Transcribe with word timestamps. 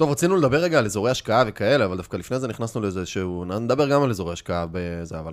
טוב, 0.00 0.10
רצינו 0.10 0.36
לדבר 0.36 0.58
רגע 0.58 0.78
על 0.78 0.84
אזורי 0.84 1.10
השקעה 1.10 1.44
וכאלה, 1.46 1.84
אבל 1.84 1.96
דווקא 1.96 2.16
לפני 2.16 2.38
זה 2.38 2.48
נכנסנו 2.48 2.80
לאיזה 2.80 3.06
שהוא... 3.06 3.46
נדבר 3.46 3.88
גם 3.88 4.02
על 4.02 4.10
אזורי 4.10 4.32
השקעה 4.32 4.66
בזה, 4.72 5.18
אבל 5.18 5.32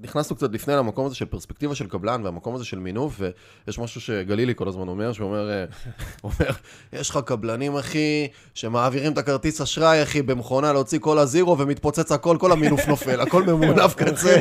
נכנסנו 0.00 0.36
קצת 0.36 0.52
לפני 0.52 0.74
למקום 0.74 1.06
הזה 1.06 1.14
של 1.14 1.24
פרספקטיבה 1.24 1.74
של 1.74 1.86
קבלן, 1.86 2.20
והמקום 2.24 2.54
הזה 2.54 2.64
של 2.64 2.78
מינוף, 2.78 3.20
ויש 3.66 3.78
משהו 3.78 4.00
שגלילי 4.00 4.54
כל 4.54 4.68
הזמן 4.68 4.88
אומר, 4.88 5.12
שהוא 5.12 5.28
אומר, 5.28 5.50
אה, 5.50 5.64
אומר, 6.24 6.52
יש 6.92 7.10
לך 7.10 7.18
קבלנים, 7.24 7.76
אחי, 7.76 8.28
שמעבירים 8.54 9.12
את 9.12 9.18
הכרטיס 9.18 9.60
אשראי, 9.60 10.02
אחי, 10.02 10.22
במכונה 10.22 10.72
להוציא 10.72 10.98
כל 10.98 11.18
הזירו, 11.18 11.58
ומתפוצץ 11.58 12.12
הכל, 12.12 12.36
כל 12.40 12.52
המינוף 12.52 12.88
נופל, 12.88 13.20
הכל 13.20 13.42
ממונף 13.42 13.94
קצה. 14.04 14.36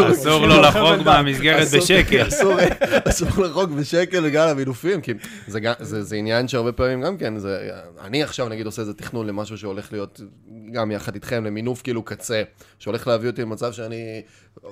אסור 0.12 0.46
לו 0.46 0.60
לחרוג 0.60 1.02
מהמסגרת 1.04 1.68
בשקל. 1.74 2.26
אסור 3.08 3.44
לחרוג 3.44 3.70
בשקל 3.70 4.20
בגלל 4.20 4.48
המינופים, 4.48 5.00
כי 5.00 5.12
זה 5.80 6.16
עניין 6.16 6.48
שהרבה 6.48 6.72
פעמים 6.72 7.00
גם 7.00 7.18
כן, 7.18 7.34
אני 8.00 8.22
עכשיו, 8.22 8.48
נגיד, 8.48 8.69
עושה 8.70 8.82
איזה 8.82 8.94
תכנון 8.94 9.26
למשהו 9.26 9.58
שהולך 9.58 9.92
להיות 9.92 10.20
גם 10.72 10.90
יחד 10.90 11.14
איתכם, 11.14 11.44
למינוף 11.44 11.82
כאילו 11.82 12.02
קצה, 12.02 12.42
שהולך 12.78 13.06
להביא 13.06 13.30
אותי 13.30 13.42
למצב 13.42 13.72
שאני... 13.72 14.22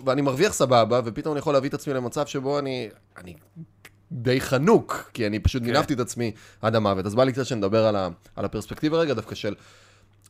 ואני 0.04 0.22
מרוויח 0.22 0.52
סבבה, 0.52 1.00
ופתאום 1.04 1.32
אני 1.32 1.38
יכול 1.38 1.52
להביא 1.52 1.68
את 1.68 1.74
עצמי 1.74 1.94
למצב 1.94 2.26
שבו 2.26 2.58
אני... 2.58 2.88
אני 3.16 3.34
די 4.12 4.40
חנוק, 4.40 5.10
כי 5.14 5.26
אני 5.26 5.38
פשוט 5.38 5.62
okay. 5.62 5.66
כן. 5.66 5.94
את 5.94 6.00
עצמי 6.00 6.32
עד 6.62 6.74
המוות. 6.74 7.06
אז 7.06 7.14
בא 7.14 7.24
לי 7.24 7.32
קצת 7.32 7.46
שנדבר 7.46 7.86
על, 7.86 7.96
ה, 7.96 8.08
על 8.36 8.44
הפרספקטיבה 8.44 8.98
רגע, 8.98 9.14
דווקא 9.14 9.34
של... 9.34 9.54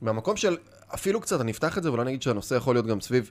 מהמקום 0.02 0.36
של, 0.36 0.56
אפילו 0.94 1.20
קצת, 1.20 1.40
אני 1.40 1.50
אפתח 1.50 1.78
את 1.78 1.82
זה, 1.82 1.92
ולא 1.92 2.04
נגיד 2.04 2.22
שהנושא 2.22 2.54
יכול 2.54 2.74
להיות 2.74 2.86
גם 2.86 3.00
סביב 3.00 3.30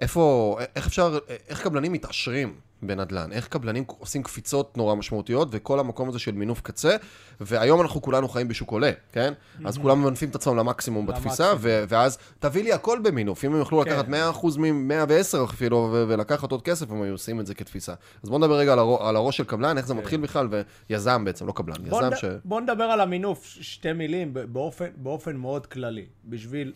איפה, 0.00 0.56
איך 0.76 0.86
אפשר, 0.86 1.18
איך 1.48 1.62
קבלנים 1.62 1.92
מתעשרים 1.92 2.54
בנדל"ן, 2.82 3.32
איך 3.32 3.48
קבלנים 3.48 3.84
עושים 3.98 4.22
קפיצות 4.22 4.76
נורא 4.76 4.94
משמעותיות, 4.94 5.48
וכל 5.50 5.80
המקום 5.80 6.08
הזה 6.08 6.18
של 6.18 6.32
מינוף 6.32 6.60
קצה, 6.60 6.96
והיום 7.40 7.80
אנחנו 7.80 8.02
כולנו 8.02 8.28
חיים 8.28 8.48
בשוק 8.48 8.70
עולה, 8.70 8.90
כן? 9.12 9.32
Mm-hmm. 9.32 9.68
אז 9.68 9.78
כולם 9.78 10.02
ממנפים 10.02 10.28
את 10.28 10.34
עצמם 10.34 10.56
למקסימום 10.56 11.06
בתפיסה, 11.06 11.52
ו- 11.58 11.84
ואז 11.88 12.18
תביא 12.38 12.62
לי 12.62 12.72
הכל 12.72 12.98
במינוף, 13.02 13.44
אם 13.44 13.52
הם 13.52 13.58
יוכלו 13.58 13.82
כן. 13.84 13.90
לקחת 13.90 14.08
100% 14.08 14.58
מ-110 14.58 15.44
אפילו, 15.44 15.76
ו- 15.92 16.04
ולקחת 16.08 16.52
עוד 16.52 16.62
כסף, 16.62 16.90
הם 16.90 17.02
היו 17.02 17.12
עושים 17.12 17.40
את 17.40 17.46
זה 17.46 17.54
כתפיסה. 17.54 17.94
אז 18.22 18.28
בואו 18.28 18.38
נדבר 18.38 18.58
רגע 18.58 18.72
על, 18.72 18.78
הראש, 18.78 19.00
על 19.02 19.16
הראש 19.16 19.36
של 19.36 19.44
קבלן, 19.44 19.78
איך 19.78 19.86
זה 19.86 19.94
כן. 19.94 20.00
מתחיל 20.00 20.20
בכלל, 20.20 20.48
ויזם 20.90 21.24
בעצם, 21.24 21.46
לא 21.46 21.52
קבלן, 21.52 21.86
יזם 21.86 22.04
נד... 22.04 22.16
ש... 22.16 22.24
בואו 22.44 22.60
נדבר 22.60 22.84
על 22.84 23.00
המינוף, 23.00 23.44
שתי 23.44 23.92
מילים, 23.92 24.34
באופן, 24.34 24.86
באופן 24.96 25.36
מאוד 25.36 25.66
כללי, 25.66 26.06
בשביל 26.24 26.72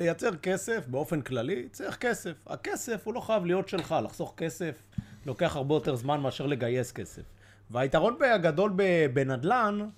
לייצר 0.00 0.36
כסף 0.36 0.86
באופן 0.86 1.20
כללי, 1.20 1.68
צריך 1.68 1.96
כסף. 1.96 2.32
הכסף 2.46 3.06
הוא 3.06 3.14
לא 3.14 3.20
חייב 3.20 3.44
להיות 3.44 3.68
שלך, 3.68 3.94
לחסוך 4.04 4.34
כסף 4.36 4.82
לוקח 5.26 5.56
הרבה 5.56 5.74
יותר 5.74 5.96
זמן 5.96 6.20
מאשר 6.20 6.46
לגייס 6.46 6.92
כסף. 6.92 7.22
והיתרון 7.70 8.16
הגדול 8.34 8.72
בנדל"ן 9.12 9.88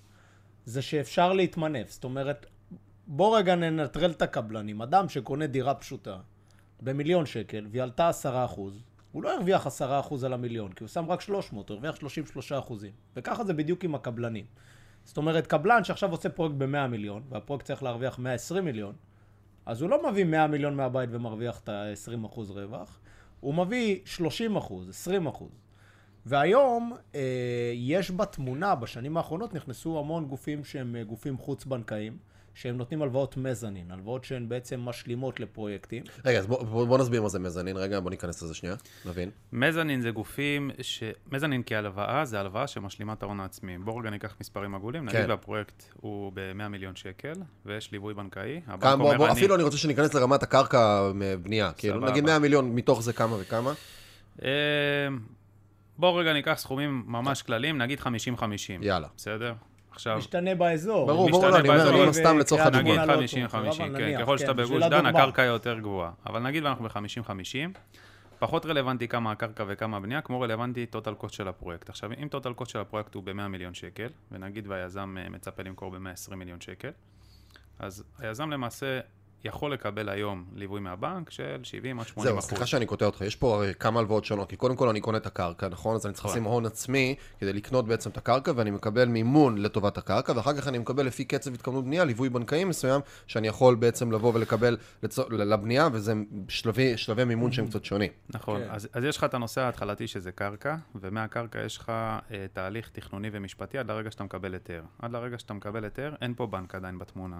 זה 0.65 0.81
שאפשר 0.81 1.33
להתמנף. 1.33 1.91
זאת 1.91 2.03
אומרת, 2.03 2.45
בוא 3.07 3.37
רגע 3.37 3.55
ננטרל 3.55 4.11
את 4.11 4.21
הקבלנים. 4.21 4.81
אדם 4.81 5.09
שקונה 5.09 5.47
דירה 5.47 5.73
פשוטה 5.73 6.17
במיליון 6.81 7.25
שקל 7.25 7.67
והיא 7.71 7.83
עלתה 7.83 8.09
עשרה 8.09 8.45
אחוז, 8.45 8.83
הוא 9.11 9.23
לא 9.23 9.35
הרוויח 9.35 9.67
עשרה 9.67 9.99
אחוז 9.99 10.23
על 10.23 10.33
המיליון, 10.33 10.73
כי 10.73 10.83
הוא 10.83 10.89
שם 10.89 11.05
רק 11.07 11.21
300, 11.21 11.69
הוא 11.69 11.75
הרוויח 11.75 11.95
33 11.95 12.51
אחוזים. 12.51 12.91
וככה 13.15 13.43
זה 13.43 13.53
בדיוק 13.53 13.83
עם 13.83 13.95
הקבלנים. 13.95 14.45
זאת 15.03 15.17
אומרת, 15.17 15.47
קבלן 15.47 15.83
שעכשיו 15.83 16.11
עושה 16.11 16.29
פרויקט 16.29 16.55
ב-100 16.57 16.87
מיליון, 16.87 17.23
והפרויקט 17.29 17.65
צריך 17.65 17.83
להרוויח 17.83 18.19
120 18.19 18.65
מיליון, 18.65 18.95
אז 19.65 19.81
הוא 19.81 19.89
לא 19.89 20.11
מביא 20.11 20.23
100 20.23 20.47
מיליון 20.47 20.75
מהבית 20.75 21.09
ומרוויח 21.13 21.59
את 21.59 21.69
ה-20 21.69 22.25
אחוז 22.25 22.51
רווח, 22.51 22.99
הוא 23.39 23.53
מביא 23.53 23.99
30 24.05 24.55
אחוז, 24.55 24.89
20 24.89 25.27
אחוז. 25.27 25.62
והיום 26.25 26.93
אה, 27.15 27.21
יש 27.75 28.11
בתמונה, 28.11 28.75
בשנים 28.75 29.17
האחרונות 29.17 29.53
נכנסו 29.53 29.99
המון 29.99 30.25
גופים 30.25 30.63
שהם 30.63 30.95
אה, 30.95 31.03
גופים 31.03 31.37
חוץ-בנקאיים. 31.37 32.17
שהם 32.55 32.77
נותנים 32.77 33.01
הלוואות 33.01 33.37
מזנין, 33.37 33.91
הלוואות 33.91 34.23
שהן 34.23 34.49
בעצם 34.49 34.79
משלימות 34.79 35.39
לפרויקטים. 35.39 36.03
רגע, 36.25 36.39
אז 36.39 36.47
בוא, 36.47 36.63
בוא, 36.63 36.85
בוא 36.85 36.97
נסביר 36.97 37.21
מה 37.21 37.29
זה 37.29 37.39
מזנין, 37.39 37.77
רגע, 37.77 37.99
בוא 37.99 38.09
ניכנס 38.09 38.43
לזה 38.43 38.53
שנייה, 38.53 38.75
נבין. 39.05 39.29
מזנין 39.53 40.01
זה 40.01 40.11
גופים, 40.11 40.71
ש... 40.81 41.03
מזנין 41.31 41.61
כהלוואה 41.65 42.25
זה 42.25 42.39
הלוואה 42.39 42.67
שמשלימה 42.67 43.13
את 43.13 43.23
ההון 43.23 43.39
העצמי. 43.39 43.77
בואו 43.77 43.97
רגע 43.97 44.09
ניקח 44.09 44.35
מספרים 44.41 44.75
עגולים, 44.75 45.09
כן. 45.09 45.17
נגיד 45.17 45.29
והפרויקט 45.29 45.83
הוא 45.93 46.31
ב-100 46.33 46.67
מיליון 46.67 46.95
שקל, 46.95 47.33
ויש 47.65 47.91
ליווי 47.91 48.13
בנקאי. 48.13 48.61
כמה, 48.81 48.95
בוא, 48.95 49.15
בוא, 49.15 49.25
אני... 49.25 49.33
אפילו 49.33 49.55
אני 49.55 49.63
רוצה 49.63 49.77
שניכנס 49.77 50.13
לרמת 50.13 50.43
הקרקע 50.43 51.11
מבנייה, 51.15 51.71
כאילו, 51.77 51.99
נגיד 51.99 52.23
100 52.23 52.39
מיליון, 52.39 52.75
מתוך 52.75 53.01
זה 53.01 53.13
כמה 53.13 53.35
וכמה? 53.39 53.73
בואו 56.03 56.15
רגע 56.15 56.33
ניקח 56.33 56.53
סכומים 56.53 57.03
ממש 57.07 57.41
כלליים, 57.41 57.77
נגיד 57.77 57.99
50-50. 57.99 58.03
יאללה. 58.81 59.07
בסדר? 59.17 59.53
עכשיו... 59.91 60.17
משתנה 60.17 60.55
באזור. 60.55 61.07
ברור, 61.07 61.29
ברור, 61.29 61.47
לא, 61.49 61.59
אני 61.59 61.69
אומר, 61.69 62.13
סתם 62.13 62.37
לצורך 62.37 62.65
הדוגמה. 62.65 63.05
נגיד 63.05 63.29
50-50, 63.49 63.53
כן, 63.97 64.21
ככל 64.21 64.37
שאתה 64.37 64.51
כן, 64.51 64.57
בגוש 64.57 64.83
דן, 64.83 65.05
הקרקע 65.05 65.41
היא 65.41 65.49
יותר 65.49 65.79
גבוהה. 65.79 66.11
אבל 66.25 66.39
נגיד 66.39 66.63
ואנחנו 66.63 66.85
ב-50-50, 66.85 67.79
פחות 68.39 68.65
רלוונטי 68.65 69.07
כמה 69.07 69.31
הקרקע 69.31 69.63
וכמה 69.67 69.97
הבנייה, 69.97 70.21
כמו 70.21 70.41
רלוונטי 70.41 70.85
טוטל 70.85 71.13
קוסט 71.13 71.35
של 71.35 71.47
הפרויקט. 71.47 71.89
עכשיו, 71.89 72.11
אם 72.23 72.27
טוטל 72.27 72.53
קוסט 72.53 72.71
של 72.71 72.79
הפרויקט 72.79 73.15
הוא 73.15 73.23
ב-100 73.23 73.47
מיליון 73.47 73.73
שקל, 73.73 74.07
ונגיד 74.31 74.67
והיזם 74.67 75.15
אה, 75.19 75.29
מצפה 75.29 75.63
למכור 75.63 75.91
ב-120 75.91 76.35
מיליון 76.35 76.61
שקל, 76.61 76.91
אז 77.79 78.03
היזם 78.19 78.49
למעשה 78.49 78.99
יכול 79.45 79.73
לקבל 79.73 80.09
היום 80.09 80.45
ליווי 80.55 80.81
מהבנק 80.81 81.29
של 81.29 81.59
70 81.63 81.99
עד 81.99 82.07
80 82.07 82.31
זהו, 82.31 82.41
סליחה 82.41 82.65
שאני 82.65 82.85
קוטע 82.85 83.05
אותך, 83.05 83.21
יש 83.21 83.35
פה 83.35 83.55
הרי 83.55 83.73
כמה 83.79 83.99
הלוואות 83.99 84.25
שונות, 84.25 84.49
כי 84.49 84.55
קודם 84.55 84.75
כל 84.75 84.89
אני 84.89 85.01
קונה 85.01 85.17
את 85.17 85.25
הקרקע, 85.25 85.69
נכון? 85.69 85.95
אז 85.95 86.05
אני 86.05 86.13
צריך 86.13 86.25
נכון. 86.25 86.37
לשים 86.37 86.43
הון 86.43 86.65
עצמי 86.65 87.15
כדי 87.39 87.53
לקנות 87.53 87.87
בעצם 87.87 88.09
את 88.09 88.17
הקרקע, 88.17 88.51
ואני 88.55 88.71
מקבל 88.71 89.05
מימון 89.05 89.57
לטובת 89.57 89.97
הקרקע, 89.97 90.33
ואחר 90.35 90.53
כך 90.57 90.67
אני 90.67 90.77
מקבל 90.77 91.05
לפי 91.05 91.25
קצב 91.25 91.53
התכוונות 91.53 91.85
בנייה, 91.85 92.03
ליווי 92.03 92.29
בנקאי 92.29 92.63
מסוים, 92.63 93.01
שאני 93.27 93.47
יכול 93.47 93.75
בעצם 93.75 94.11
לבוא 94.11 94.31
ולקבל 94.35 94.77
לצ... 95.03 95.19
לבנייה, 95.19 95.89
וזה 95.91 96.13
שלבי, 96.49 96.97
שלבי 96.97 97.23
מימון 97.23 97.51
שהם 97.51 97.67
קצת 97.67 97.85
שונים. 97.85 98.11
נכון, 98.29 98.61
כן. 98.61 98.67
אז, 98.71 98.87
אז 98.93 99.03
יש 99.03 99.17
לך 99.17 99.23
את 99.23 99.33
הנושא 99.33 99.61
ההתחלתי 99.61 100.07
שזה 100.07 100.31
קרקע, 100.31 100.75
ומהקרקע 100.95 101.59
יש 101.65 101.77
לך 101.77 101.89
אה, 101.89 102.45
תהליך 102.53 102.89
תכנוני 102.89 103.29
ומשפטי 103.31 103.77
עד 103.77 103.91
לרגע 103.91 104.11
שאתה 104.11 104.23
מקבל 104.23 104.53
היתר. 104.53 104.83
עד 104.99 105.11
לרגע 105.11 105.39
שאתה 105.39 105.53
מקבל 105.53 105.83
היתר, 105.83 106.15
אין 106.21 106.33
פה 106.33 106.47
בנק 106.47 106.75
עדיין 106.75 106.99
בתמונה. 106.99 107.39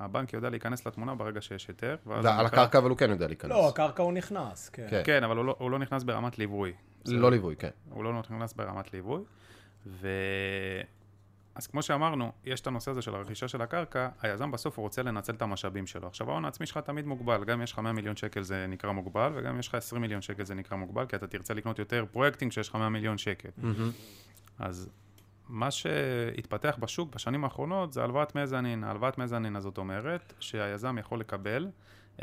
הבנק 0.00 0.32
יודע 0.32 0.50
להיכנס 0.50 0.86
לתמונה 0.86 1.14
ברגע 1.14 1.40
שיש 1.40 1.68
היתר. 1.68 1.96
על 2.10 2.46
הקרקע 2.46 2.78
אבל 2.78 2.90
הוא 2.90 2.98
כן 2.98 3.10
יודע 3.10 3.26
להיכנס. 3.26 3.50
לא, 3.50 3.68
הקרקע 3.68 4.02
הוא 4.02 4.12
נכנס, 4.12 4.68
כן. 4.68 4.86
כן, 4.90 5.02
כן 5.04 5.24
אבל 5.24 5.36
לא- 5.36 5.56
הוא 5.58 5.70
לא 5.70 5.78
נכנס 5.78 6.02
ברמת 6.02 6.38
ליווי. 6.38 6.72
לא 7.06 7.30
ליווי, 7.30 7.56
כן. 7.56 7.70
הוא 7.90 8.04
לא 8.04 8.18
נכנס 8.18 8.52
ברמת 8.52 8.92
ליווי. 8.92 9.20
ו... 9.86 10.08
אז 11.54 11.66
כמו 11.66 11.82
שאמרנו, 11.82 12.32
יש 12.44 12.60
את 12.60 12.66
הנושא 12.66 12.90
הזה 12.90 13.02
של 13.02 13.14
הרכישה 13.14 13.48
של 13.48 13.62
הקרקע, 13.62 14.08
היזם 14.22 14.50
בסוף 14.50 14.78
הוא 14.78 14.82
רוצה 14.82 15.02
לנצל 15.02 15.34
את 15.34 15.42
המשאבים 15.42 15.86
שלו. 15.86 16.08
עכשיו 16.08 16.30
ההון 16.30 16.44
העצמי 16.44 16.66
שלך 16.66 16.78
תמיד 16.78 17.06
מוגבל, 17.06 17.44
גם 17.44 17.58
אם 17.58 17.62
יש 17.62 17.72
לך 17.72 17.78
100 17.78 17.92
מיליון 17.92 18.16
שקל 18.16 18.42
זה 18.42 18.66
נקרא 18.68 18.92
מוגבל, 18.92 19.32
וגם 19.34 19.52
אם 19.54 19.58
יש 19.58 19.68
לך 19.68 19.74
20 19.74 20.02
מיליון 20.02 20.22
שקל 20.22 20.44
זה 20.44 20.54
נקרא 20.54 20.76
מוגבל, 20.76 21.06
כי 21.06 21.16
אתה 21.16 21.26
תרצה 21.26 21.54
לקנות 21.54 21.78
יותר 21.78 22.04
פרויקטים 22.12 22.48
כשיש 22.48 22.68
לך 22.68 22.74
100 22.74 22.88
מיליון 22.88 23.18
שקל. 23.18 23.48
אז 24.58 24.88
מה 25.50 25.70
שהתפתח 25.70 26.76
בשוק 26.80 27.14
בשנים 27.14 27.44
האחרונות 27.44 27.92
זה 27.92 28.02
הלוואת 28.02 28.34
מזנין. 28.34 28.84
הלוואת 28.84 29.18
מזנין 29.18 29.56
הזאת 29.56 29.78
אומרת 29.78 30.32
שהיזם 30.40 30.98
יכול 30.98 31.20
לקבל 31.20 31.68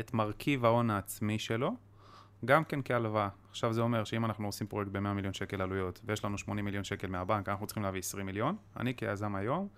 את 0.00 0.14
מרכיב 0.14 0.64
ההון 0.64 0.90
העצמי 0.90 1.38
שלו, 1.38 1.76
גם 2.44 2.64
כן 2.64 2.80
כהלוואה. 2.84 3.28
עכשיו 3.50 3.72
זה 3.72 3.80
אומר 3.80 4.04
שאם 4.04 4.24
אנחנו 4.24 4.46
עושים 4.46 4.66
פרויקט 4.66 4.90
ב-100 4.90 5.00
מיליון 5.00 5.32
שקל 5.32 5.62
עלויות 5.62 6.00
ויש 6.04 6.24
לנו 6.24 6.38
80 6.38 6.64
מיליון 6.64 6.84
שקל 6.84 7.06
מהבנק, 7.06 7.48
אנחנו 7.48 7.66
צריכים 7.66 7.82
להביא 7.82 8.00
20 8.00 8.26
מיליון, 8.26 8.56
אני 8.76 8.94
כיזם 8.94 9.34
היום 9.34 9.68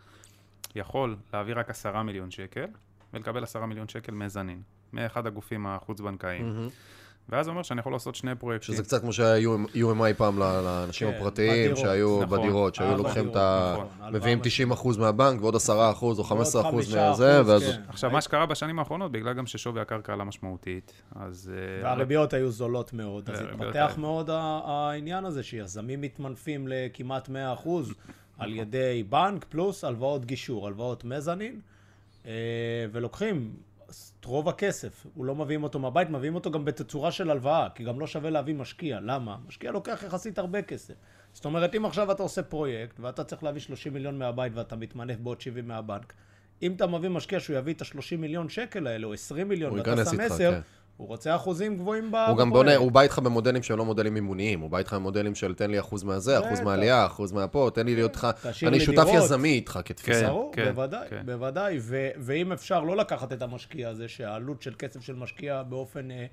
יכול 0.75 1.16
להביא 1.33 1.55
רק 1.56 1.71
10 1.71 2.03
מיליון 2.03 2.31
שקל 2.31 2.66
ולקבל 3.12 3.43
10 3.43 3.66
מיליון 3.66 3.89
שקל 3.89 4.12
מזנין, 4.12 4.62
מאחד 4.93 5.27
הגופים 5.27 5.66
החוץ-בנקאיים. 5.66 6.69
Mm-hmm. 6.69 6.72
ואז 7.29 7.45
זה 7.45 7.51
אומר 7.51 7.63
שאני 7.63 7.81
יכול 7.81 7.93
לעשות 7.93 8.15
שני 8.15 8.35
פרויקטים. 8.35 8.75
שזה 8.75 8.83
קצת 8.83 9.01
כמו 9.01 9.13
שהיה 9.13 9.49
UMI 9.75 10.15
פעם 10.17 10.39
לאנשים 10.39 11.11
כן, 11.11 11.17
הפרטיים, 11.17 11.77
שהיו 11.77 12.23
נכון. 12.23 12.39
בדירות, 12.39 12.75
שהיו 12.75 12.97
לוקחים 12.97 13.29
את 13.29 13.37
ה... 13.37 13.77
נכון, 14.01 14.15
מביאים 14.15 14.41
90% 14.73 14.99
מהבנק 14.99 15.43
ועוד 15.43 15.55
10% 15.55 15.59
או 16.03 16.25
15% 16.25 16.35
מהזה, 16.95 17.47
ואז... 17.47 17.63
כן. 17.63 17.83
עכשיו, 17.89 18.11
מה 18.11 18.21
שקרה 18.21 18.47
בשנים 18.47 18.78
האחרונות, 18.78 19.13
בגלל 19.13 19.33
גם 19.33 19.47
ששווי 19.47 19.81
הקרקע 19.81 20.13
עלה 20.13 20.25
משמעותית, 20.25 20.93
אז... 21.15 21.53
אה, 21.55 21.84
והריביות 21.84 22.33
היו 22.33 22.51
זולות 22.51 22.93
מאוד, 22.93 23.31
אז 23.31 23.41
התפתח 23.41 23.95
מאוד 23.99 24.31
העניין 24.33 25.25
הזה, 25.25 25.43
שיזמים 25.43 26.01
מתמנפים 26.01 26.69
לכמעט 26.69 27.28
100% 27.28 27.33
על 28.39 28.53
ידי 28.53 29.05
בנק, 29.09 29.45
פלוס 29.45 29.84
הלוואות 29.84 30.25
גישור, 30.25 30.66
הלוואות 30.66 31.05
מזנין, 31.05 31.61
אה, 32.27 32.33
ולוקחים 32.93 33.51
רוב 34.25 34.48
הכסף, 34.48 35.07
הוא 35.15 35.25
לא 35.25 35.34
מביאים 35.34 35.63
אותו 35.63 35.78
מהבית, 35.78 36.10
מביאים 36.10 36.34
אותו 36.34 36.51
גם 36.51 36.65
בתצורה 36.65 37.13
של 37.13 37.31
הלוואה, 37.31 37.69
כי 37.75 37.84
גם 37.84 38.01
לא 38.01 38.07
שווה 38.07 38.31
להביא 38.31 38.54
משקיע. 38.54 39.01
למה? 39.01 39.37
משקיע 39.48 39.72
לוקח 39.72 40.03
יחסית 40.07 40.39
הרבה 40.39 40.63
כסף. 40.63 40.95
זאת 41.33 41.45
אומרת, 41.45 41.75
אם 41.75 41.84
עכשיו 41.84 42.13
אתה 42.13 42.22
עושה 42.22 42.42
פרויקט, 42.42 43.01
ואתה 43.01 43.25
צריך 43.25 43.45
להביא 43.45 43.60
30 43.60 43.92
מיליון 43.92 44.19
מהבית 44.19 44.53
ואתה 44.54 44.77
מתמנף 44.77 45.19
בעוד 45.19 45.41
70 45.41 45.69
מהבנק, 45.69 46.13
אם 46.63 46.72
אתה 46.72 46.87
מביא 46.87 47.09
משקיע 47.09 47.41
שהוא 47.41 47.57
יביא 47.57 47.75
את 47.75 47.83
ה-30 47.83 48.16
מיליון 48.19 48.48
שקל 48.48 48.87
האלה, 48.87 49.07
או 49.07 49.13
20 49.13 49.48
מיליון, 49.48 49.78
ואתה 49.78 50.04
שם 50.04 50.21
10, 50.21 50.51
כן. 50.51 50.60
הוא 51.01 51.09
רוצה 51.09 51.37
אחוזים 51.37 51.77
גבוהים 51.77 52.11
ב... 52.11 52.15
הוא 52.15 52.39
גם. 52.39 52.51
בונה, 52.51 52.77
הוא 52.77 52.93
בא 52.93 53.01
איתך 53.01 53.19
במודלים 53.19 53.63
שהם 53.63 53.79
לא 53.79 53.85
מודלים 53.85 54.15
מימוניים, 54.15 54.61
הוא 54.61 54.71
בא 54.71 54.79
איתך 54.79 54.93
במודלים 54.93 55.35
של 55.35 55.55
תן 55.55 55.71
לי 55.71 55.81
אחוז 55.81 56.03
מהזה, 56.03 56.39
אחוז. 56.39 56.61
מהעלייה, 56.61 57.07
אחוז 57.07 57.33
מהפה, 57.33 57.71
תן 57.75 57.87
לי 57.87 57.95
להיות 57.95 58.11
איתך, 58.11 58.29
תשאיר 58.43 58.71
אני 58.71 58.81
שותף. 58.81 59.07
יזמי 59.15 59.49
איתך 59.49 59.81
כתפיסה. 59.85 60.21
כן. 60.21 60.27
ברור, 60.27 60.53
בוודאי, 60.65 61.09
כן. 61.09 61.23
בוודאי. 61.27 61.79
ואם 62.19 62.53
אפשר 62.53 62.81
לא 62.81 62.97
לקחת 62.97 63.33
את 63.33 63.43
המשקיע 63.43 63.89
הזה, 63.89 64.09
שהעלות 64.09 64.63
של 64.63 64.75
כסף 64.79 65.01
של 65.01 65.15
משקיע 65.15 65.63
באופן... 65.63 66.11
אה, 66.11 66.27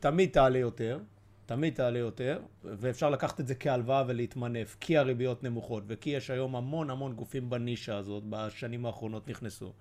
תמיד 0.00 0.30
תעלה 0.30 0.58
יותר, 0.58 0.98
תמיד 1.46 1.74
תעלה 1.74 1.98
יותר, 1.98 2.38
ואפשר 2.64 3.10
לקחת 3.10 3.40
את 3.40 3.46
זה 3.46 3.54
כהלוואה 3.54 4.04
ולהתמנף, 4.06 4.76
כי 4.80 4.98
הריביות 4.98 5.44
נמוכות, 5.44 5.82
וכי 5.86 6.10
יש 6.10 6.30
היום 6.30 6.56
המון 6.56 6.90
המון 6.90 7.12
גופים 7.12 7.50
בנישה 7.50 7.96
הזאת, 7.96 8.22
בשנים 8.28 8.86
האחרונות 8.86 9.28
נכנסו. 9.28 9.72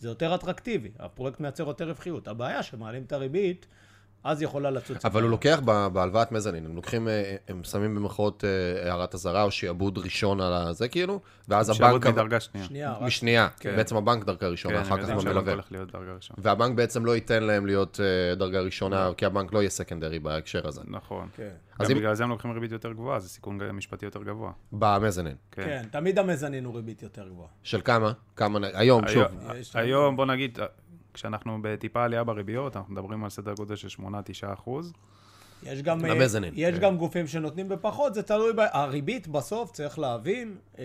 זה 0.00 0.08
יותר 0.08 0.34
אטרקטיבי, 0.34 0.90
הפרויקט 0.98 1.40
מייצר 1.40 1.66
יותר 1.68 1.88
רווחיות. 1.88 2.28
הבעיה 2.28 2.62
שמעלים 2.62 3.02
את 3.02 3.12
הריבית, 3.12 3.66
אז 4.24 4.42
יכולה 4.42 4.70
לצוץ. 4.70 5.04
אבל 5.04 5.22
הוא 5.22 5.30
לוקח 5.30 5.60
ב- 5.64 5.86
בהלוואת 5.92 6.32
מזנין, 6.32 6.64
הם 6.66 6.76
לוקחים, 6.76 7.08
אה, 7.08 7.34
הם 7.48 7.64
שמים 7.64 7.94
במרכאות 7.94 8.44
אה, 8.44 8.90
הערת 8.90 9.14
אזהרה 9.14 9.42
או 9.42 9.50
שיעבוד 9.50 9.98
ראשון 9.98 10.40
על 10.40 10.52
הזה 10.52 10.88
כאילו, 10.88 11.20
ואז 11.48 11.70
הבנק... 11.70 12.06
מדרגה 12.06 12.40
שנייה. 12.40 12.66
שנייה. 12.66 12.94
משנייה, 13.00 13.48
כן. 13.60 13.76
בעצם 13.76 13.96
הבנק 13.96 14.24
דרגה 14.24 14.38
כן, 14.40 14.46
ראשונה, 14.46 14.76
הם 14.76 14.82
אחר 14.82 15.02
כך 15.02 15.08
במלווה. 15.08 15.54
דרגה 15.92 16.12
ראשונה. 16.16 16.38
והבנק 16.42 16.74
בעצם 16.76 17.04
לא 17.04 17.14
ייתן 17.14 17.42
להם 17.42 17.66
להיות 17.66 18.00
אה, 18.00 18.34
דרגה 18.34 18.60
ראשונה, 18.60 19.10
כי 19.16 19.26
הבנק 19.26 19.52
לא 19.52 19.58
יהיה 19.58 19.70
סקנדרי 19.70 20.18
בהקשר 20.18 20.68
הזה. 20.68 20.80
נכון. 20.86 21.28
כן. 21.36 21.48
אז 21.78 21.86
גם 21.88 21.92
אם- 21.92 21.98
בגלל 21.98 22.14
זה 22.14 22.24
הם 22.24 22.30
לוקחים 22.30 22.50
ריבית 22.52 22.72
יותר 22.72 22.92
גבוהה, 22.92 23.20
זה 23.20 23.28
סיכון 23.28 23.58
משפטי 23.72 24.04
יותר 24.04 24.22
גבוה. 24.22 24.52
במזנין. 24.72 25.34
כן. 25.52 25.62
כן, 25.62 25.82
תמיד 25.90 26.18
המזנין 26.18 26.64
הוא 26.64 26.76
ריבית 26.76 27.02
יותר 27.02 27.28
גבוהה. 27.28 27.48
של 27.62 27.80
כמה? 27.84 28.12
כמה, 28.36 28.58
היום, 28.74 29.08
שוב. 29.08 29.24
היום, 29.74 30.16
בוא 30.16 30.26
נגיד, 30.26 30.58
כשאנחנו 31.14 31.58
בטיפה 31.62 32.04
עלייה 32.04 32.24
בריביות, 32.24 32.76
אנחנו 32.76 32.92
מדברים 32.92 33.24
על 33.24 33.30
סדר 33.30 33.54
גודל 33.54 33.76
של 33.76 34.02
8-9 34.02 34.04
אחוז. 34.52 34.92
יש 35.62 35.82
גם, 35.82 36.04
אה, 36.04 36.14
למזנין, 36.14 36.52
יש 36.56 36.74
כן. 36.74 36.80
גם 36.80 36.96
גופים 36.96 37.26
שנותנים 37.26 37.68
בפחות, 37.68 38.14
זה 38.14 38.22
תלוי, 38.22 38.52
ב... 38.52 38.60
הריבית 38.72 39.28
בסוף, 39.28 39.72
צריך 39.72 39.98
להבין, 39.98 40.56
אה, 40.78 40.84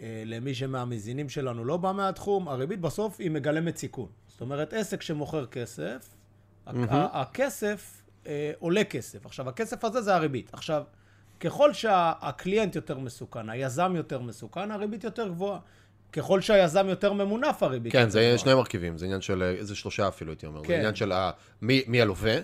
אה, 0.00 0.22
למי 0.26 0.54
שמהמזינים 0.54 1.28
שלנו 1.28 1.64
לא 1.64 1.76
בא 1.76 1.92
מהתחום, 1.92 2.48
הריבית 2.48 2.80
בסוף 2.80 3.20
היא 3.20 3.30
מגלמת 3.30 3.76
סיכון. 3.76 4.08
זאת 4.28 4.40
אומרת, 4.40 4.72
עסק 4.72 5.02
שמוכר 5.02 5.46
כסף, 5.46 6.14
ה- 6.66 7.20
הכסף 7.20 8.02
אה, 8.26 8.52
עולה 8.58 8.84
כסף. 8.84 9.26
עכשיו, 9.26 9.48
הכסף 9.48 9.84
הזה 9.84 10.02
זה 10.02 10.14
הריבית. 10.14 10.50
עכשיו, 10.52 10.82
ככל 11.40 11.72
שהקליינט 11.72 12.74
יותר 12.76 12.98
מסוכן, 12.98 13.50
היזם 13.50 13.92
יותר 13.96 14.20
מסוכן, 14.20 14.70
הריבית 14.70 15.04
יותר 15.04 15.28
גבוהה. 15.28 15.58
ככל 16.12 16.40
שהיזם 16.40 16.86
יותר 16.88 17.12
ממונף, 17.12 17.62
הריבית 17.62 17.92
כן, 17.92 18.08
זה. 18.10 18.38
שני 18.38 18.54
מרכיבים, 18.54 18.98
זה 18.98 19.04
עניין 19.06 19.20
של, 19.20 19.42
אה, 19.42 19.64
זה 19.64 19.74
שלושה 19.76 20.08
אפילו 20.08 20.30
הייתי 20.32 20.46
אומר. 20.46 20.60
זה 20.60 20.66
כן. 20.66 20.74
עניין 20.74 20.94
של 20.94 21.12
ה- 21.12 21.30
מי 21.62 21.82
מי 21.86 22.02
הלווה, 22.02 22.36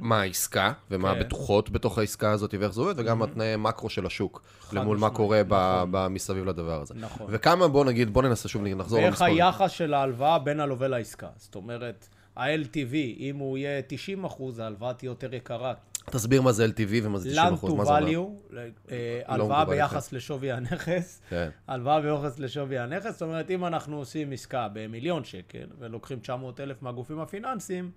מה 0.00 0.20
העסקה, 0.20 0.72
ומה 0.90 1.14
כן. 1.14 1.20
הבטוחות 1.20 1.70
בתוך 1.70 1.98
העסקה 1.98 2.30
הזאת 2.32 2.54
ואיך 2.60 2.72
זה 2.72 2.80
עובד, 2.80 2.94
וגם 2.96 3.22
התנאי 3.22 3.54
מקרו 3.58 3.88
של 3.90 4.06
השוק, 4.06 4.42
למול 4.72 4.98
מה 4.98 5.10
קורה 5.10 5.42
ב- 5.48 5.84
ב- 5.90 6.08
מסביב 6.08 6.44
לדבר 6.46 6.80
הזה. 6.80 6.94
נכון. 6.96 7.26
וכמה, 7.30 7.68
בוא 7.68 7.84
נגיד, 7.84 8.12
בוא 8.12 8.22
ננסה 8.22 8.48
שוב, 8.48 8.62
נחזור 8.64 8.98
ואיך 8.98 9.08
למספרים. 9.10 9.34
היחס 9.36 9.70
של 9.70 9.94
ההלוואה 9.94 10.38
בין 10.38 10.60
הלווה 10.60 10.88
לעסקה. 10.88 11.28
זאת 11.36 11.54
אומרת, 11.54 12.08
ה-LTV, 12.36 12.94
אם 13.18 13.36
הוא 13.36 13.58
יהיה 13.58 13.82
90 13.86 14.24
אחוז, 14.24 14.58
ההלוואה 14.58 14.94
תהיה 14.94 15.08
יותר 15.08 15.34
יקרה. 15.34 15.74
תסביר 16.10 16.42
מה 16.42 16.52
זה 16.52 16.66
LTV 16.66 16.90
ומה 17.02 17.18
זה 17.18 17.30
90 17.30 17.46
land 17.46 17.54
אחוז, 17.54 17.72
to 17.72 17.74
מה 17.74 17.84
זה 17.84 17.90
אומר? 17.90 18.08
value, 18.08 18.56
אה, 18.90 19.20
הלוואה 19.26 19.62
מקובל 19.62 19.76
ביחס 19.76 20.12
לשווי 20.12 20.52
הנכס. 20.52 21.20
כן. 21.28 21.48
הלוואה 21.68 22.00
ביחס 22.00 22.38
לשווי 22.38 22.78
הנכס, 22.78 23.12
זאת 23.12 23.22
אומרת, 23.22 23.50
אם 23.50 23.64
אנחנו 23.64 23.96
עושים 23.96 24.32
עסקה 24.32 24.68
במיליון 24.72 25.24
שקל, 25.24 25.66
ולוקחים 25.78 26.20
900 26.20 26.60
אלף 26.60 26.82
מהגופים 26.82 27.20
הפיננסיים, 27.20 27.90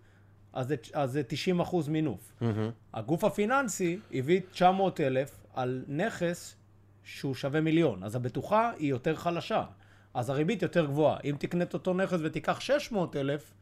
אז 0.54 0.68
זה, 0.68 0.76
אז 0.94 1.12
זה 1.12 1.24
90 1.24 1.60
אחוז 1.60 1.88
מינוף. 1.88 2.34
הגוף 2.94 3.24
הפיננסי 3.24 4.00
הביא 4.14 4.42
900 4.52 5.02
אלף 5.02 5.46
על 5.54 5.84
נכס 5.88 6.56
שהוא 7.04 7.36
שווה 7.36 7.62
מיליון, 7.62 8.04
אז 8.04 8.16
הבטוחה 8.16 8.72
היא 8.78 8.90
יותר 8.90 9.16
חלשה. 9.16 9.64
אז 10.14 10.30
הריבית 10.30 10.62
יותר 10.62 10.86
גבוהה. 10.86 11.18
אם 11.24 11.36
תקנה 11.40 11.64
את 11.64 11.74
אותו 11.74 11.94
נכס 11.94 12.18
ותיקח 12.24 12.60
600 12.60 13.16
אלף, 13.16 13.54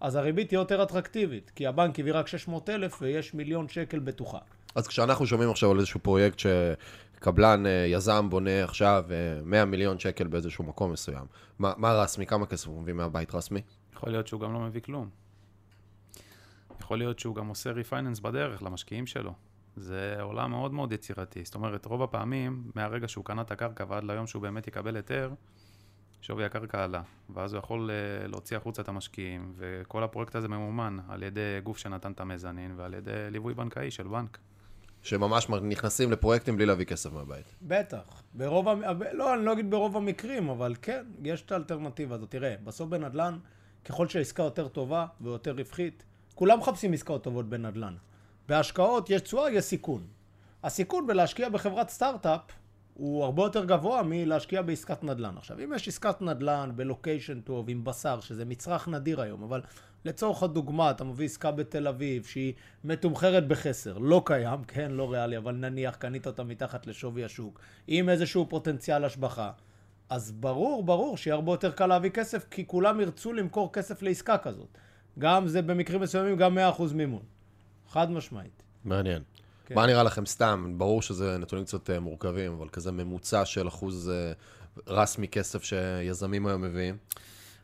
אז 0.00 0.14
הריבית 0.14 0.48
תהיה 0.48 0.58
יותר 0.58 0.82
אטרקטיבית, 0.82 1.50
כי 1.54 1.66
הבנק 1.66 2.00
הביא 2.00 2.12
רק 2.14 2.26
600 2.26 2.70
אלף 2.70 3.02
ויש 3.02 3.34
מיליון 3.34 3.68
שקל 3.68 3.98
בטוחה. 3.98 4.38
אז 4.74 4.86
כשאנחנו 4.86 5.26
שומעים 5.26 5.50
עכשיו 5.50 5.70
על 5.70 5.78
איזשהו 5.78 6.00
פרויקט 6.00 6.38
שקבלן, 6.38 7.66
אה, 7.66 7.70
יזם 7.70 8.30
בונה 8.30 8.64
עכשיו 8.64 9.04
אה, 9.10 9.40
100 9.44 9.64
מיליון 9.64 9.98
שקל 9.98 10.26
באיזשהו 10.26 10.64
מקום 10.64 10.92
מסוים, 10.92 11.24
מה 11.58 11.72
מה 11.76 11.92
רסמי? 11.92 12.26
כמה 12.26 12.46
כסף 12.46 12.66
הוא 12.66 12.82
מביא 12.82 12.94
מהבית 12.94 13.34
רסמי? 13.34 13.60
יכול 13.94 14.10
להיות 14.10 14.26
שהוא 14.26 14.40
גם 14.40 14.52
לא 14.52 14.60
מביא 14.60 14.80
כלום. 14.80 15.08
יכול 16.80 16.98
להיות 16.98 17.18
שהוא 17.18 17.34
גם 17.34 17.46
עושה 17.46 17.70
refinance 17.70 18.20
בדרך 18.20 18.62
למשקיעים 18.62 19.06
שלו. 19.06 19.32
זה 19.76 20.16
עולם 20.20 20.50
מאוד 20.50 20.72
מאוד 20.72 20.92
יצירתי. 20.92 21.44
זאת 21.44 21.54
אומרת, 21.54 21.86
רוב 21.86 22.02
הפעמים, 22.02 22.70
מהרגע 22.74 23.08
שהוא 23.08 23.24
קנה 23.24 23.42
את 23.42 23.50
הקרקע 23.50 23.84
ועד 23.88 24.04
ליום 24.04 24.26
שהוא 24.26 24.42
באמת 24.42 24.66
יקבל 24.66 24.96
היתר, 24.96 25.30
שווי 26.20 26.44
הקרקע 26.44 26.84
עלה. 26.84 27.02
ואז 27.34 27.52
הוא 27.52 27.58
יכול 27.58 27.90
אה, 27.90 28.26
להוציא 28.28 28.56
החוצה 28.56 28.82
את 28.82 28.88
המשקיעים, 28.88 29.52
וכל 29.56 30.04
הפרויקט 30.04 30.34
הזה 30.34 30.48
ממומן 30.48 30.98
על 31.08 31.22
ידי 31.22 31.60
גוף 31.62 31.78
שנתן 31.78 32.12
את 32.12 32.20
המזנין 32.20 32.74
ועל 32.76 32.94
ידי 32.94 33.30
ליווי 33.30 33.54
בנקאי 33.54 33.90
של 33.90 34.08
בנק. 34.08 34.38
שממש 35.02 35.50
נכנסים 35.50 36.12
לפרויקטים 36.12 36.56
בלי 36.56 36.66
להביא 36.66 36.86
כסף 36.86 37.12
מהבית. 37.12 37.44
בטח. 37.62 38.22
ברוב, 38.34 38.68
המ... 38.68 39.02
לא, 39.12 39.34
אני 39.34 39.44
לא 39.44 39.52
אגיד 39.52 39.70
ברוב 39.70 39.96
המקרים, 39.96 40.48
אבל 40.48 40.74
כן, 40.82 41.04
יש 41.24 41.42
את 41.42 41.52
האלטרנטיבה 41.52 42.14
הזאת. 42.14 42.30
תראה, 42.30 42.54
בסוף 42.64 42.88
בנדל"ן, 42.88 43.38
ככל 43.84 44.08
שהעסקה 44.08 44.42
יותר 44.42 44.68
טובה 44.68 45.06
ויותר 45.20 45.52
רווחית, 45.52 46.04
כולם 46.34 46.58
מחפשים 46.58 46.92
עסקאות 46.92 47.24
טובות 47.24 47.48
בנדל"ן. 47.48 47.94
בהשקעות 48.48 49.10
יש 49.10 49.20
תשואה, 49.20 49.50
יש 49.50 49.64
סיכון. 49.64 50.06
הסיכון 50.64 51.06
בלהשקיע 51.06 51.48
בחברת 51.48 51.88
סטארט-אפ 51.88 52.40
הוא 52.94 53.24
הרבה 53.24 53.42
יותר 53.42 53.64
גבוה 53.64 54.02
מלהשקיע 54.02 54.62
בעסקת 54.62 55.04
נדל"ן. 55.04 55.36
עכשיו, 55.36 55.58
אם 55.64 55.72
יש 55.76 55.88
עסקת 55.88 56.22
נדל"ן 56.22 56.70
בלוקיישן 56.76 57.40
טוב, 57.40 57.68
עם 57.68 57.84
בשר, 57.84 58.20
שזה 58.20 58.44
מצרך 58.44 58.88
נדיר 58.88 59.20
היום, 59.20 59.42
אבל 59.42 59.60
לצורך 60.04 60.42
הדוגמה, 60.42 60.90
אתה 60.90 61.04
מביא 61.04 61.26
עסקה 61.26 61.50
בתל 61.50 61.88
אביב 61.88 62.24
שהיא 62.24 62.52
מתומחרת 62.84 63.48
בחסר, 63.48 63.98
לא 63.98 64.22
קיים, 64.24 64.64
כן, 64.64 64.90
לא 64.90 65.12
ריאלי, 65.12 65.36
אבל 65.36 65.54
נניח 65.54 65.96
קנית 65.96 66.26
אותה 66.26 66.44
מתחת 66.44 66.86
לשווי 66.86 67.24
השוק, 67.24 67.60
עם 67.86 68.08
איזשהו 68.08 68.46
פוטנציאל 68.48 69.04
השבחה, 69.04 69.50
אז 70.08 70.32
ברור, 70.32 70.82
ברור 70.82 71.16
שיהיה 71.16 71.34
הרבה 71.34 71.52
יותר 71.52 71.70
קל 71.70 71.86
להביא 71.86 72.10
כסף, 72.10 72.46
כי 72.50 72.66
כולם 72.66 73.00
ירצו 73.00 73.32
למכור 73.32 73.72
כסף 73.72 74.02
לעסקה 74.02 74.38
כזאת. 74.38 74.78
גם 75.18 75.48
זה 75.48 75.62
במקרים 75.62 76.00
מסוימים 76.00 76.36
גם 76.36 76.58
100% 76.58 76.94
מימון. 76.94 77.22
חד 77.88 78.10
משמעית. 78.10 78.62
מעניין. 78.84 79.22
כן. 79.70 79.74
מה 79.74 79.86
נראה 79.86 80.02
לכם 80.02 80.26
סתם? 80.26 80.72
ברור 80.76 81.02
שזה 81.02 81.38
נתונים 81.38 81.64
קצת 81.64 81.90
אה, 81.90 82.00
מורכבים, 82.00 82.52
אבל 82.52 82.68
כזה 82.68 82.92
ממוצע 82.92 83.44
של 83.44 83.68
אחוז 83.68 84.10
אה, 84.10 84.32
רסמי 84.86 85.28
כסף 85.28 85.62
שיזמים 85.64 86.46
היום 86.46 86.62
מביאים. 86.62 86.96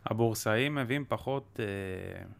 הבורסאים 0.07 0.75
מביאים 0.75 1.05
פחות, 1.09 1.61
אה, 1.61 1.65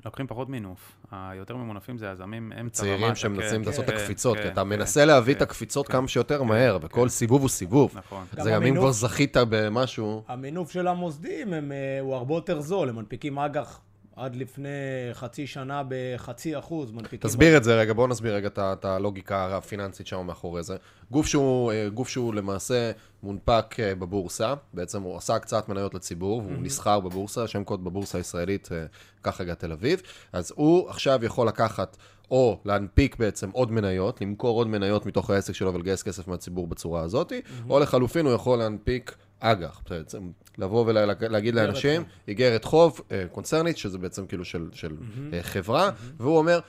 לוקחים 0.05 0.27
פחות 0.27 0.49
מינוף. 0.49 0.93
היותר 1.11 1.57
ממונפים 1.57 1.99
זה 1.99 2.07
יזמים 2.07 2.53
אמצע 2.61 2.83
צעירים 2.83 3.03
ומטה, 3.03 3.15
שמנסים 3.15 3.63
כן, 3.63 3.69
לעשות 3.69 3.85
את 3.85 3.91
כן, 3.91 3.97
הקפיצות, 3.97 4.37
כן, 4.37 4.43
כי 4.43 4.49
אתה 4.49 4.61
כן, 4.61 4.69
מנסה 4.69 5.05
להביא 5.05 5.35
כן, 5.35 5.39
את 5.39 5.43
הקפיצות 5.43 5.87
כן, 5.87 5.93
כמה 5.93 6.09
שיותר 6.09 6.39
כן, 6.39 6.47
מהר, 6.47 6.79
כן. 6.79 6.87
וכל 6.87 7.09
סיבוב 7.09 7.41
הוא 7.41 7.49
סיבוב. 7.49 7.93
נכון. 7.99 8.25
זה 8.33 8.51
גם 8.51 8.57
אם 8.57 8.63
המינוף- 8.63 8.79
כבר 8.83 8.93
זכית 8.93 9.37
במשהו, 9.37 10.23
המינוף 10.29 10.71
של 10.71 10.89
המוסדים 10.89 11.53
הם, 11.53 11.73
הוא 12.01 12.15
הרבה 12.15 12.35
יותר 12.35 12.61
זול, 12.61 12.89
הם 12.89 12.97
מנפיקים 12.97 13.39
אג"ח 13.39 13.81
עד 14.17 14.37
לפני 14.37 14.69
חצי 15.13 15.47
שנה 15.47 15.83
בחצי 15.89 16.59
אחוז, 16.59 16.93
מנפיקים... 16.93 17.31
תסביר 17.31 17.57
את 17.57 17.65
זה 17.65 17.75
רגע, 17.75 17.93
בוא 17.93 18.09
נסביר 18.09 18.35
רגע 18.35 18.49
את 18.59 18.85
הלוגיקה 18.85 19.57
הפיננסית 19.57 20.07
שם 20.07 20.27
מאחורי 20.27 20.63
זה. 20.63 20.77
גוף 21.11 21.27
שהוא, 21.27 21.73
אה, 21.73 21.89
גוף 21.89 22.09
שהוא 22.09 22.35
למעשה 22.35 22.93
מונפק 23.23 23.77
אה, 23.81 23.95
בבורסה, 23.95 24.55
בעצם 24.75 25.03
הוא 25.03 25.17
עשה 25.17 25.35
הקצאת 25.35 25.69
מניות 25.69 25.95
לציבור, 25.95 26.39
והוא 26.39 26.63
נסחר 26.63 27.01
בבורסה, 27.01 27.47
שם 27.47 27.65
קוד 27.65 27.85
בבורסה 27.85 28.19
הישראלית, 28.19 28.69
אה, 28.73 28.85
קח 29.23 29.41
רגע 29.41 29.55
תל 29.55 29.73
אביב, 29.73 30.03
אז 30.33 30.53
הוא 30.57 30.89
עכשיו 30.91 31.25
יכול 31.25 31.49
לקחת... 31.49 31.97
או 32.31 32.61
להנפיק 32.65 33.17
בעצם 33.17 33.51
עוד 33.51 33.73
מניות, 33.73 34.21
למכור 34.21 34.59
עוד 34.59 34.67
מניות 34.67 35.07
מתוך 35.07 35.31
העסק 35.31 35.53
שלו 35.53 35.75
ולגייס 35.75 36.03
כסף 36.03 36.29
מהציבור 36.29 36.67
בצורה 36.67 37.03
הזאת, 37.03 37.33
או 37.71 37.81
לחלופין 37.81 38.27
הוא 38.27 38.35
יכול 38.35 38.59
להנפיק 38.59 39.17
אג"ח, 39.41 39.81
בעצם 39.91 40.31
לבוא 40.59 40.85
ולהגיד 40.87 41.55
לאנשים, 41.55 42.05
איגרת 42.29 42.65
חוב 42.65 43.01
אה, 43.13 43.25
קונצרנית, 43.33 43.79
שזה 43.79 43.99
בעצם 43.99 44.27
כאילו 44.27 44.45
של, 44.45 44.69
של 44.73 44.97
אה, 45.33 45.43
חברה, 45.43 45.91
והוא 46.17 46.39
אומר, 46.39 46.61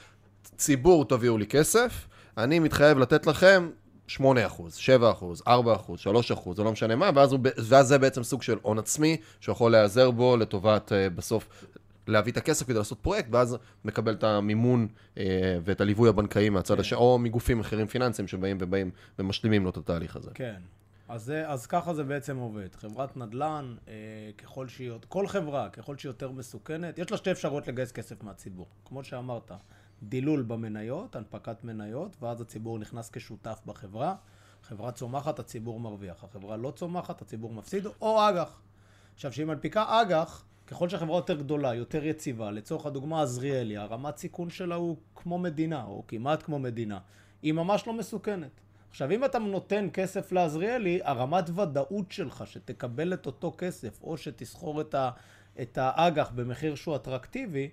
ציבור 0.58 1.06
תביאו 1.06 1.38
לי 1.38 1.46
כסף, 1.46 2.08
אני 2.38 2.60
מתחייב 2.60 2.98
לתת 2.98 3.28
לכם 3.28 3.70
8%, 4.10 4.20
7%, 4.20 4.22
4%, 5.48 5.48
3%, 5.48 6.56
זה 6.56 6.64
לא 6.64 6.72
משנה 6.72 6.96
מה, 6.96 7.10
ואז, 7.16 7.32
הוא, 7.32 7.40
ואז 7.58 7.88
זה 7.88 7.98
בעצם 7.98 8.24
סוג 8.24 8.42
של 8.42 8.58
הון 8.62 8.80
עצמי, 8.80 9.18
שיכול 9.40 9.72
להיעזר 9.72 10.12
בו 10.12 10.38
לטובת 10.38 10.92
אה, 10.92 11.10
בסוף 11.10 11.66
להביא 12.08 12.32
את 12.32 12.38
הכסף 12.38 12.66
כדי 12.66 12.78
לעשות 12.78 13.00
פרויקט, 13.02 13.28
ואז 13.32 13.58
מקבל 13.86 14.14
את 14.14 14.24
המימון 14.24 14.88
אה, 15.18 15.24
ואת 15.64 15.82
הליווי 15.82 16.10
הבנקאי 16.10 16.50
מהצד 16.50 16.80
השני, 16.80 17.00
או 17.00 17.20
מגופים 17.20 17.60
אחרים 17.60 17.88
פיננסיים 17.88 18.28
שבאים 18.28 18.58
ובאים 18.60 18.92
ומשלימים 19.20 19.64
לו 19.64 19.70
את 19.70 19.78
התהליך 19.78 20.16
הזה. 20.16 20.32
כן. 20.34 20.56
אז, 21.08 21.24
זה, 21.24 21.50
אז 21.50 21.66
ככה 21.68 21.94
זה 21.94 22.04
בעצם 22.04 22.38
עובד. 22.38 22.76
חברת 22.76 23.18
נדל"ן, 23.18 23.76
אה, 23.88 23.94
ככל 24.38 24.68
שהיא, 24.68 24.92
כל 25.10 25.28
חברה, 25.28 25.70
ככל 25.70 25.98
שהיא 25.98 26.10
יותר 26.10 26.32
מסוכנת, 26.32 26.98
יש 26.98 27.12
לה 27.12 27.18
שתי 27.18 27.32
אפשרויות 27.32 27.68
לגייס 27.68 27.92
כסף 27.92 28.24
מהציבור. 28.24 28.68
כמו 28.86 29.04
שאמרת, 29.04 29.52
דילול 30.04 30.42
במניות, 30.42 31.16
הנפקת 31.16 31.64
מניות, 31.64 32.18
ואז 32.22 32.42
הציבור 32.42 32.80
נכנס 32.80 33.10
כשותף 33.10 33.60
בחברה. 33.66 34.16
חברה 34.64 34.92
צומחת, 34.92 35.40
הציבור 35.40 35.80
מרוויח. 35.80 36.24
החברה 36.24 36.58
לא 36.58 36.72
צומחת, 36.72 37.22
הציבור 37.22 37.54
מפסיד, 37.54 37.88
או 38.02 38.30
אג"ח. 38.30 38.62
עכשיו, 39.14 39.32
כשהיא 39.32 39.46
מנפיקה 39.46 40.02
אג"ח, 40.02 40.46
ככל 40.68 40.90
שהחברה 40.90 41.18
יותר 41.18 41.36
גדולה, 41.36 41.76
יותר 41.76 42.06
יציבה, 42.06 42.52
לצורך 42.52 42.86
הדוגמה 42.86 43.22
עזריאלי, 43.22 43.78
הרמת 43.78 44.18
סיכון 44.18 44.50
שלה 44.50 44.76
הוא 44.76 44.98
כמו 45.16 45.40
מדינה, 45.40 45.84
או 45.84 46.04
כמעט 46.08 46.44
כמו 46.44 46.60
מדינה. 46.60 47.00
היא 47.42 47.54
ממש 47.54 47.88
לא 47.88 47.94
מסוכנת. 47.94 48.67
עכשיו, 48.98 49.12
אם 49.12 49.25
אתה 49.25 49.39
נותן 49.39 49.88
כסף 49.94 50.32
לעזריאלי, 50.32 51.00
הרמת 51.04 51.50
ודאות 51.56 52.12
שלך 52.12 52.44
שתקבל 52.46 53.13
את 53.13 53.25
אותו 53.25 53.54
כסף, 53.58 54.04
או 54.04 54.18
שתסחור 54.18 54.82
את, 54.82 54.96
ה, 54.96 55.10
את 55.62 55.77
האג"ח 55.82 56.32
במחיר 56.36 56.75
שהוא 56.75 56.96
אטרקטיבי, 56.96 57.70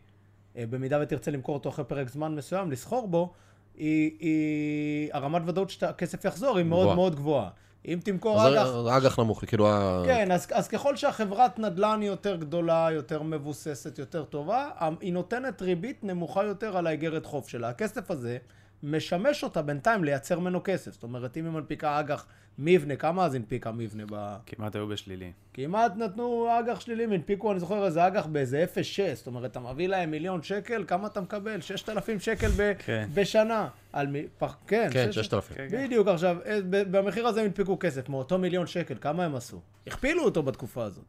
אה, 0.57 0.65
במידה 0.71 0.99
ותרצה 1.03 1.31
למכור 1.31 1.55
אותו 1.55 1.69
אחרי 1.69 1.85
פרק 1.85 2.09
זמן 2.09 2.35
מסוים, 2.35 2.71
לסחור 2.71 3.09
בו, 3.09 3.33
היא, 3.75 4.11
היא, 4.19 5.11
הרמת 5.13 5.43
ודאות 5.47 5.71
שהכסף 5.71 6.25
יחזור 6.25 6.57
היא 6.57 6.67
מאוד 6.67 6.81
גבוהה. 6.81 6.97
מאוד 6.97 7.15
גבוהה. 7.15 7.51
אם 7.89 7.99
תמכור 8.05 8.49
אג"ח... 8.49 8.69
האג"ח 8.89 9.19
נמוך, 9.19 9.45
כאילו... 9.45 9.69
כן, 10.05 10.33
אז, 10.33 10.47
אז 10.53 10.69
ככל 10.69 10.97
שהחברת 10.97 11.59
נדל"ן 11.59 12.01
היא 12.01 12.09
יותר 12.09 12.37
גדולה, 12.37 12.89
יותר 12.93 13.23
מבוססת, 13.23 13.99
יותר 13.99 14.25
טובה, 14.25 14.69
היא 15.01 15.13
נותנת 15.13 15.63
ריבית 15.63 16.05
נמוכה 16.05 16.45
יותר 16.45 16.77
על 16.77 16.87
האיגרת 16.87 17.27
חוב 17.27 17.49
שלה. 17.49 17.69
הכסף 17.69 18.11
הזה 18.11 18.39
משמש 18.85 19.45
אותה 19.45 19.63
בינתיים 19.63 20.05
לייצר 20.05 20.39
ממנו 20.39 20.61
כסף. 20.65 20.93
זאת 20.93 21.03
אומרת, 21.03 21.37
אם 21.37 21.45
היא 21.45 21.53
מנפיקה 21.53 22.01
אג"ח 22.01 22.27
מבנה, 22.59 22.97
כמה 22.97 23.25
אז 23.25 23.35
הנפיקה 23.35 23.73
מבנה? 23.73 24.03
ב... 24.11 24.37
כמעט 24.47 24.75
היו 24.77 24.87
בשלילי. 24.89 25.33
כמעט 25.55 25.97
נתנו 25.97 26.49
אג"ח 26.61 26.81
שלילים, 26.81 27.13
הנפיקו, 27.13 27.53
אני 27.53 27.61
זוכר 27.61 27.85
איזה 27.87 28.07
אג"ח 28.07 28.27
באיזה 28.27 28.65
0.6, 28.75 28.79
זאת 29.15 29.27
אומרת, 29.27 29.51
אתה 29.51 29.61
מביא 29.61 29.89
להם 29.89 30.11
מיליון 30.11 30.43
שקל, 30.43 30.85
כמה 30.87 31.07
אתה 31.07 31.21
מקבל? 31.21 31.61
6,000 31.61 32.21
שקל 32.21 32.49
ב- 32.57 32.73
כן. 32.79 33.09
בשנה. 33.15 33.69
על 33.93 34.07
מי... 34.07 34.27
פח... 34.39 34.57
כן, 34.67 34.89
כן, 34.93 35.13
שש- 35.13 35.19
6,000. 35.19 35.57
כן, 35.57 35.67
כן. 35.71 35.85
בדיוק, 35.85 36.09
עכשיו, 36.09 36.37
אה, 36.47 36.59
במחיר 36.71 37.27
הזה 37.27 37.41
הם 37.41 37.47
הנפיקו 37.47 37.77
כסף, 37.81 38.09
מאותו 38.09 38.39
מיליון 38.39 38.67
שקל, 38.67 38.95
כמה 39.01 39.25
הם 39.25 39.35
עשו? 39.35 39.61
הכפילו 39.87 40.25
אותו 40.25 40.43
בתקופה 40.43 40.85
הזאת. 40.85 41.05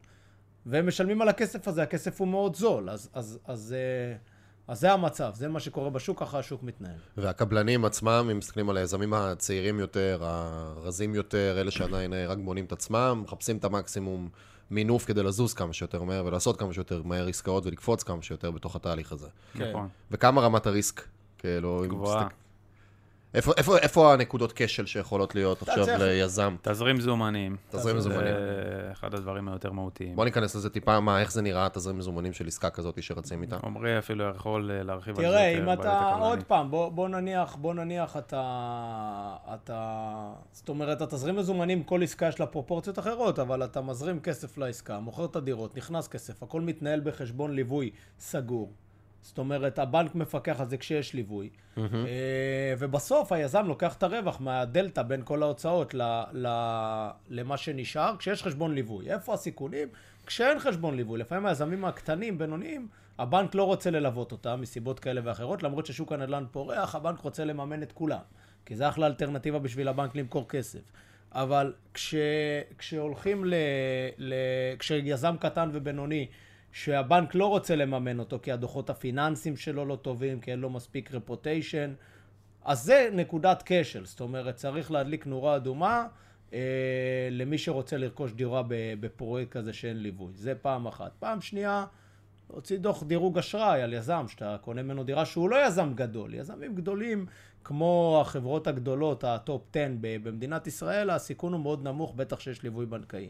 והם 0.65 0.87
משלמים 0.87 1.21
על 1.21 1.29
הכסף 1.29 1.67
הזה, 1.67 1.83
הכסף 1.83 2.19
הוא 2.19 2.27
מאוד 2.27 2.55
זול, 2.55 2.89
אז, 2.89 3.09
אז, 3.13 3.39
אז, 3.45 3.75
אה, 3.77 4.15
אז 4.67 4.79
זה 4.79 4.93
המצב, 4.93 5.31
זה 5.33 5.47
מה 5.47 5.59
שקורה 5.59 5.89
בשוק, 5.89 6.19
ככה 6.19 6.39
השוק 6.39 6.63
מתנהל. 6.63 6.95
והקבלנים 7.17 7.85
עצמם, 7.85 8.27
אם 8.31 8.37
מסתכלים 8.37 8.69
על 8.69 8.77
היזמים 8.77 9.13
הצעירים 9.13 9.79
יותר, 9.79 10.19
הרזים 10.21 11.15
יותר, 11.15 11.57
אלה 11.61 11.71
שעדיין 11.71 12.13
רק 12.27 12.37
בונים 12.37 12.65
את 12.65 12.71
עצמם, 12.71 13.21
מחפשים 13.25 13.57
את 13.57 13.65
המקסימום 13.65 14.29
מינוף 14.71 15.05
כדי 15.05 15.23
לזוז 15.23 15.53
כמה 15.53 15.73
שיותר 15.73 16.03
מהר 16.03 16.25
ולעשות 16.25 16.59
כמה 16.59 16.73
שיותר 16.73 17.01
מהר 17.03 17.27
עסקאות 17.27 17.65
ולקפוץ 17.65 18.03
כמה 18.03 18.21
שיותר 18.21 18.51
בתוך 18.51 18.75
התהליך 18.75 19.11
הזה. 19.11 19.27
כן. 19.53 19.69
נכון. 19.69 19.87
וכמה 20.11 20.41
רמת 20.41 20.67
הריסק? 20.67 21.01
כאילו, 21.37 21.83
אם 21.83 21.89
גבוהה. 21.89 22.27
איפה, 23.35 23.51
איפה, 23.57 23.77
איפה 23.77 24.13
הנקודות 24.13 24.53
כשל 24.55 24.85
שיכולות 24.85 25.35
להיות 25.35 25.61
עכשיו 25.61 25.85
צריך- 25.85 26.01
ליזם? 26.01 26.55
תזרים 26.61 26.95
מזומנים. 26.95 27.55
תזרים 27.69 27.97
מזומנים. 27.97 28.23
זה 28.23 28.89
אחד 28.91 29.13
הדברים 29.13 29.49
היותר 29.49 29.71
מהותיים. 29.71 30.15
בוא 30.15 30.25
ניכנס 30.25 30.55
לזה 30.55 30.69
טיפה, 30.69 30.99
מה, 30.99 31.21
איך 31.21 31.31
זה 31.31 31.41
נראה, 31.41 31.67
תזרים 31.69 31.97
מזומנים 31.97 32.33
של 32.33 32.47
עסקה 32.47 32.69
כזאת 32.69 33.03
שרצים 33.03 33.41
איתה? 33.41 33.57
עמרי 33.63 33.99
אפילו 33.99 34.29
יכול 34.35 34.71
אה, 34.71 34.83
להרחיב 34.83 35.19
על 35.19 35.25
זה 35.25 35.31
תראה. 35.31 35.47
אם 35.59 35.73
אתה. 35.73 36.13
עוד 36.19 36.43
פעם, 36.43 36.71
בוא, 36.71 36.89
בוא 36.89 37.09
נניח, 37.09 37.55
בוא 37.55 37.73
נניח 37.73 38.17
אתה, 38.17 38.41
אתה, 39.53 40.11
זאת 40.51 40.69
אומרת, 40.69 41.01
התזרים 41.01 41.35
מזומנים, 41.35 41.83
כל 41.83 42.03
עסקה 42.03 42.27
יש 42.27 42.39
לה 42.39 42.45
פרופורציות 42.45 42.99
אחרות, 42.99 43.39
אבל 43.39 43.63
אתה 43.63 43.81
מזרים 43.81 44.19
כסף 44.19 44.57
לעסקה, 44.57 44.99
מוכר 44.99 45.25
את 45.25 45.35
הדירות, 45.35 45.77
נכנס 45.77 46.07
כסף, 46.07 46.43
הכל 46.43 46.61
מתנהל 46.61 47.01
בחשבון 47.03 47.51
ליווי 47.55 47.89
סגור. 48.19 48.73
זאת 49.25 49.37
אומרת, 49.37 49.79
הבנק 49.79 50.15
מפקח 50.15 50.59
על 50.59 50.69
זה 50.69 50.77
כשיש 50.77 51.13
ליווי. 51.13 51.49
אה, 51.77 51.83
ובסוף 52.79 53.31
היזם 53.31 53.65
לוקח 53.65 53.95
את 53.95 54.03
הרווח 54.03 54.41
מהדלתא 54.41 55.01
בין 55.01 55.21
כל 55.23 55.43
ההוצאות 55.43 55.93
ל, 55.93 56.01
ל, 56.31 56.47
למה 57.29 57.57
שנשאר, 57.57 58.15
כשיש 58.19 58.43
חשבון 58.43 58.75
ליווי. 58.75 59.11
איפה 59.11 59.33
הסיכונים? 59.33 59.87
כשאין 60.25 60.59
חשבון 60.59 60.95
ליווי. 60.95 61.19
לפעמים 61.19 61.45
היזמים 61.45 61.85
הקטנים, 61.85 62.37
בינוניים, 62.37 62.87
הבנק 63.19 63.55
לא 63.55 63.63
רוצה 63.63 63.91
ללוות 63.91 64.31
אותם 64.31 64.61
מסיבות 64.61 64.99
כאלה 64.99 65.21
ואחרות, 65.23 65.63
למרות 65.63 65.85
ששוק 65.85 66.11
הנדל"ן 66.11 66.45
פורח, 66.51 66.95
הבנק 66.95 67.19
רוצה 67.19 67.45
לממן 67.45 67.83
את 67.83 67.91
כולם. 67.91 68.21
כי 68.65 68.75
זה 68.75 68.89
אחלה 68.89 69.07
אלטרנטיבה 69.07 69.59
בשביל 69.59 69.87
הבנק 69.87 70.15
למכור 70.15 70.47
כסף. 70.49 70.91
אבל 71.31 71.73
כש, 71.93 72.15
כשהולכים 72.77 73.45
ל, 73.45 73.53
ל... 74.17 74.33
כשיזם 74.79 75.35
קטן 75.39 75.69
ובינוני, 75.73 76.27
שהבנק 76.75 77.35
לא 77.35 77.45
רוצה 77.45 77.75
לממן 77.75 78.19
אותו 78.19 78.39
כי 78.41 78.51
הדוחות 78.51 78.89
הפיננסיים 78.89 79.57
שלו 79.57 79.85
לא 79.85 79.95
טובים, 79.95 80.39
כי 80.39 80.51
אין 80.51 80.59
לו 80.59 80.69
מספיק 80.69 81.11
רפוטיישן, 81.13 81.93
אז 82.65 82.83
זה 82.83 83.09
נקודת 83.13 83.63
כשל. 83.65 84.05
זאת 84.05 84.21
אומרת, 84.21 84.55
צריך 84.55 84.91
להדליק 84.91 85.27
נורה 85.27 85.55
אדומה 85.55 86.07
אה, 86.53 86.59
למי 87.31 87.57
שרוצה 87.57 87.97
לרכוש 87.97 88.31
דירה 88.31 88.63
בפרויקט 88.99 89.51
כזה 89.51 89.73
שאין 89.73 89.97
ליווי. 89.97 90.33
זה 90.35 90.55
פעם 90.55 90.87
אחת. 90.87 91.11
פעם 91.19 91.41
שנייה, 91.41 91.85
להוציא 92.49 92.77
דוח 92.77 93.03
דירוג 93.03 93.37
אשראי 93.37 93.81
על 93.81 93.93
יזם, 93.93 94.25
שאתה 94.27 94.57
קונה 94.61 94.83
ממנו 94.83 95.03
דירה 95.03 95.25
שהוא 95.25 95.49
לא 95.49 95.67
יזם 95.67 95.93
גדול. 95.95 96.33
יזמים 96.33 96.75
גדולים, 96.75 97.25
כמו 97.63 98.17
החברות 98.21 98.67
הגדולות, 98.67 99.23
ה 99.23 99.33
top 99.33 99.61
10 99.71 99.87
ב- 100.01 100.27
במדינת 100.29 100.67
ישראל, 100.67 101.09
הסיכון 101.09 101.53
הוא 101.53 101.61
מאוד 101.61 101.83
נמוך, 101.83 102.13
בטח 102.15 102.39
שיש 102.39 102.63
ליווי 102.63 102.85
בנקאי. 102.85 103.29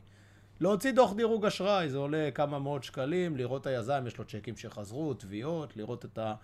להוציא 0.60 0.92
דוח 0.92 1.14
דירוג 1.14 1.46
אשראי, 1.46 1.90
זה 1.90 1.98
עולה 1.98 2.30
כמה 2.34 2.60
מאות 2.60 2.84
שקלים, 2.84 3.38
לראות 3.38 3.68
היזם, 3.68 4.04
יש 4.08 4.18
לו 4.18 4.26
צ'קים 4.26 4.58
שחזרו, 4.58 5.14
תביעות, 5.14 5.78
לראות 5.78 6.06
את 6.06 6.18
ה, 6.18 6.36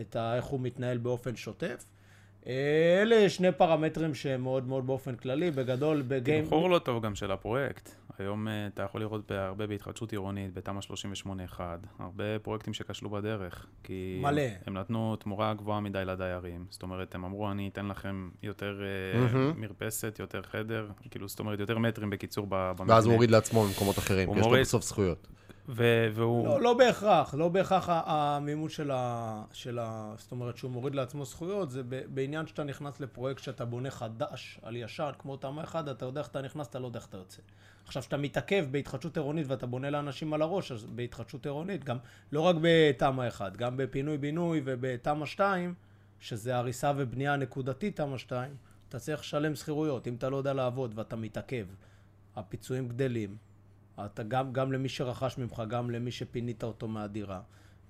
את 0.00 0.16
ה, 0.16 0.36
איך 0.36 0.44
הוא 0.44 0.60
מתנהל 0.60 0.98
באופן 0.98 1.36
שוטף. 1.36 1.84
אה, 2.48 3.02
אלה 3.02 3.28
שני 3.28 3.52
פרמטרים 3.52 4.14
שהם 4.14 4.42
מאוד 4.42 4.68
מאוד 4.68 4.86
באופן 4.86 5.14
כללי, 5.14 5.50
בגדול, 5.50 6.02
בגיים... 6.08 6.44
תמחור 6.44 6.70
לא 6.70 6.78
טוב 6.78 7.04
גם 7.04 7.14
של 7.14 7.30
הפרויקט. 7.30 7.90
היום 8.18 8.48
אה, 8.48 8.66
אתה 8.66 8.82
יכול 8.82 9.00
לראות 9.00 9.30
הרבה 9.30 9.66
בהתחדשות 9.66 10.12
עירונית, 10.12 10.54
בתמ"א 10.54 10.80
38-1, 11.56 11.60
הרבה 11.98 12.38
פרויקטים 12.42 12.74
שכשלו 12.74 13.10
בדרך. 13.10 13.66
כי 13.84 14.18
מלא. 14.22 14.42
הם 14.66 14.74
נתנו 14.74 15.16
תמורה 15.16 15.54
גבוהה 15.54 15.80
מדי 15.80 16.04
לדיירים. 16.04 16.66
זאת 16.70 16.82
אומרת, 16.82 17.14
הם 17.14 17.24
אמרו, 17.24 17.50
אני 17.50 17.68
אתן 17.72 17.86
לכם 17.86 18.28
יותר 18.42 18.80
מהמם. 19.14 19.52
מרפסת, 19.60 20.16
יותר 20.18 20.42
חדר, 20.42 20.88
כאילו, 21.10 21.28
זאת 21.28 21.38
אומרת, 21.38 21.60
יותר 21.60 21.78
מטרים 21.78 22.10
בקיצור 22.10 22.46
ב- 22.48 22.72
במבנה. 22.78 22.94
ואז 22.94 23.06
הוא 23.06 23.12
מוריד 23.12 23.30
לעצמו 23.30 23.64
במקומות 23.64 23.98
אחרים, 23.98 24.28
כי 24.28 24.38
יש 24.38 24.44
לו 24.44 24.48
מוריד. 24.48 24.62
בסוף 24.62 24.84
זכויות. 24.84 25.28
ו- 25.68 26.08
והוא... 26.14 26.46
לא, 26.48 26.60
לא 26.60 26.74
בהכרח, 26.74 27.34
לא 27.34 27.48
בהכרח 27.48 27.88
המימוש 27.88 28.76
של 28.76 28.90
ה, 28.90 29.42
של 29.52 29.78
ה... 29.78 30.14
זאת 30.16 30.32
אומרת 30.32 30.56
שהוא 30.56 30.70
מוריד 30.70 30.94
לעצמו 30.94 31.24
זכויות, 31.24 31.70
זה 31.70 31.82
בעניין 32.08 32.46
שאתה 32.46 32.64
נכנס 32.64 33.00
לפרויקט 33.00 33.42
שאתה 33.42 33.64
בונה 33.64 33.90
חדש 33.90 34.60
על 34.62 34.76
ישן, 34.76 35.10
כמו 35.18 35.36
תמ"א 35.36 35.64
1, 35.64 35.88
אתה 35.88 36.04
יודע 36.04 36.20
איך 36.20 36.28
אתה 36.28 36.42
נכנס, 36.42 36.66
אתה 36.66 36.78
לא 36.78 36.86
יודע 36.86 36.98
איך 36.98 37.08
אתה 37.08 37.16
יוצא. 37.16 37.42
עכשיו, 37.84 38.02
כשאתה 38.02 38.16
מתעכב 38.16 38.66
בהתחדשות 38.70 39.16
עירונית 39.16 39.46
ואתה 39.48 39.66
בונה 39.66 39.90
לאנשים 39.90 40.32
על 40.34 40.42
הראש, 40.42 40.72
אז 40.72 40.84
בהתחדשות 40.84 41.46
עירונית, 41.46 41.84
גם 41.84 41.96
לא 42.32 42.40
רק 42.40 42.56
בתמ"א 42.60 43.28
1, 43.28 43.56
גם 43.56 43.76
בפינוי-בינוי 43.76 44.62
ובתמ"א 44.64 45.26
2, 45.26 45.74
שזה 46.20 46.56
הריסה 46.56 46.92
ובנייה 46.96 47.36
נקודתית 47.36 47.96
תמ"א 47.96 48.18
2, 48.18 48.56
אתה 48.88 48.98
צריך 48.98 49.20
לשלם 49.20 49.54
שכירויות. 49.54 50.08
אם 50.08 50.14
אתה 50.14 50.28
לא 50.28 50.36
יודע 50.36 50.52
לעבוד 50.52 50.92
ואתה 50.94 51.16
מתעכב, 51.16 51.66
הפיצויים 52.36 52.88
גדלים. 52.88 53.47
אתה 54.04 54.22
גם, 54.22 54.52
גם 54.52 54.72
למי 54.72 54.88
שרכש 54.88 55.38
ממך, 55.38 55.62
גם 55.68 55.90
למי 55.90 56.10
שפינית 56.10 56.64
אותו 56.64 56.88
מהדירה. 56.88 57.40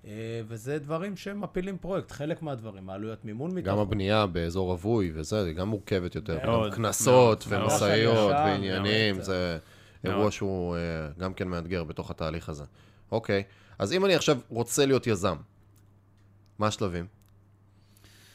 אה, 0.05 0.41
וזה 0.49 0.79
דברים 0.79 1.17
שמפילים 1.17 1.79
פרויקט, 1.79 2.11
חלק 2.11 2.43
מהדברים, 2.43 2.91
העלויות 2.91 3.25
מימון 3.25 3.55
מתוך... 3.55 3.69
גם 3.69 3.79
הבנייה 3.79 4.27
באזור 4.27 4.73
רווי 4.73 5.13
וזה, 5.15 5.45
היא 5.45 5.55
גם 5.55 5.69
מורכבת 5.69 6.15
יותר. 6.15 6.39
מאוד, 6.47 6.71
גם 6.71 6.77
קנסות. 6.77 7.45
ומשאיות. 7.49 8.31
ועניינים. 8.31 9.23
זה 9.23 9.59
אירוע. 10.05 10.31
שהוא 10.31 10.77
אה, 10.77 10.81
גם 11.19 11.35
כן 11.35 11.49
מאתגר 11.49 11.85
בתוך 11.85 12.11
התהליך 12.11 12.49
הזה. 12.49 12.65
אוקיי, 13.13 13.43
אז 13.79 13.93
אם 13.93 14.05
אני 14.05 14.15
עכשיו 14.15 14.39
רוצה 14.49 14.87
להיות 14.87 15.07
יזם, 15.07 15.37
מה 16.59 16.67
השלבים? 16.67 17.18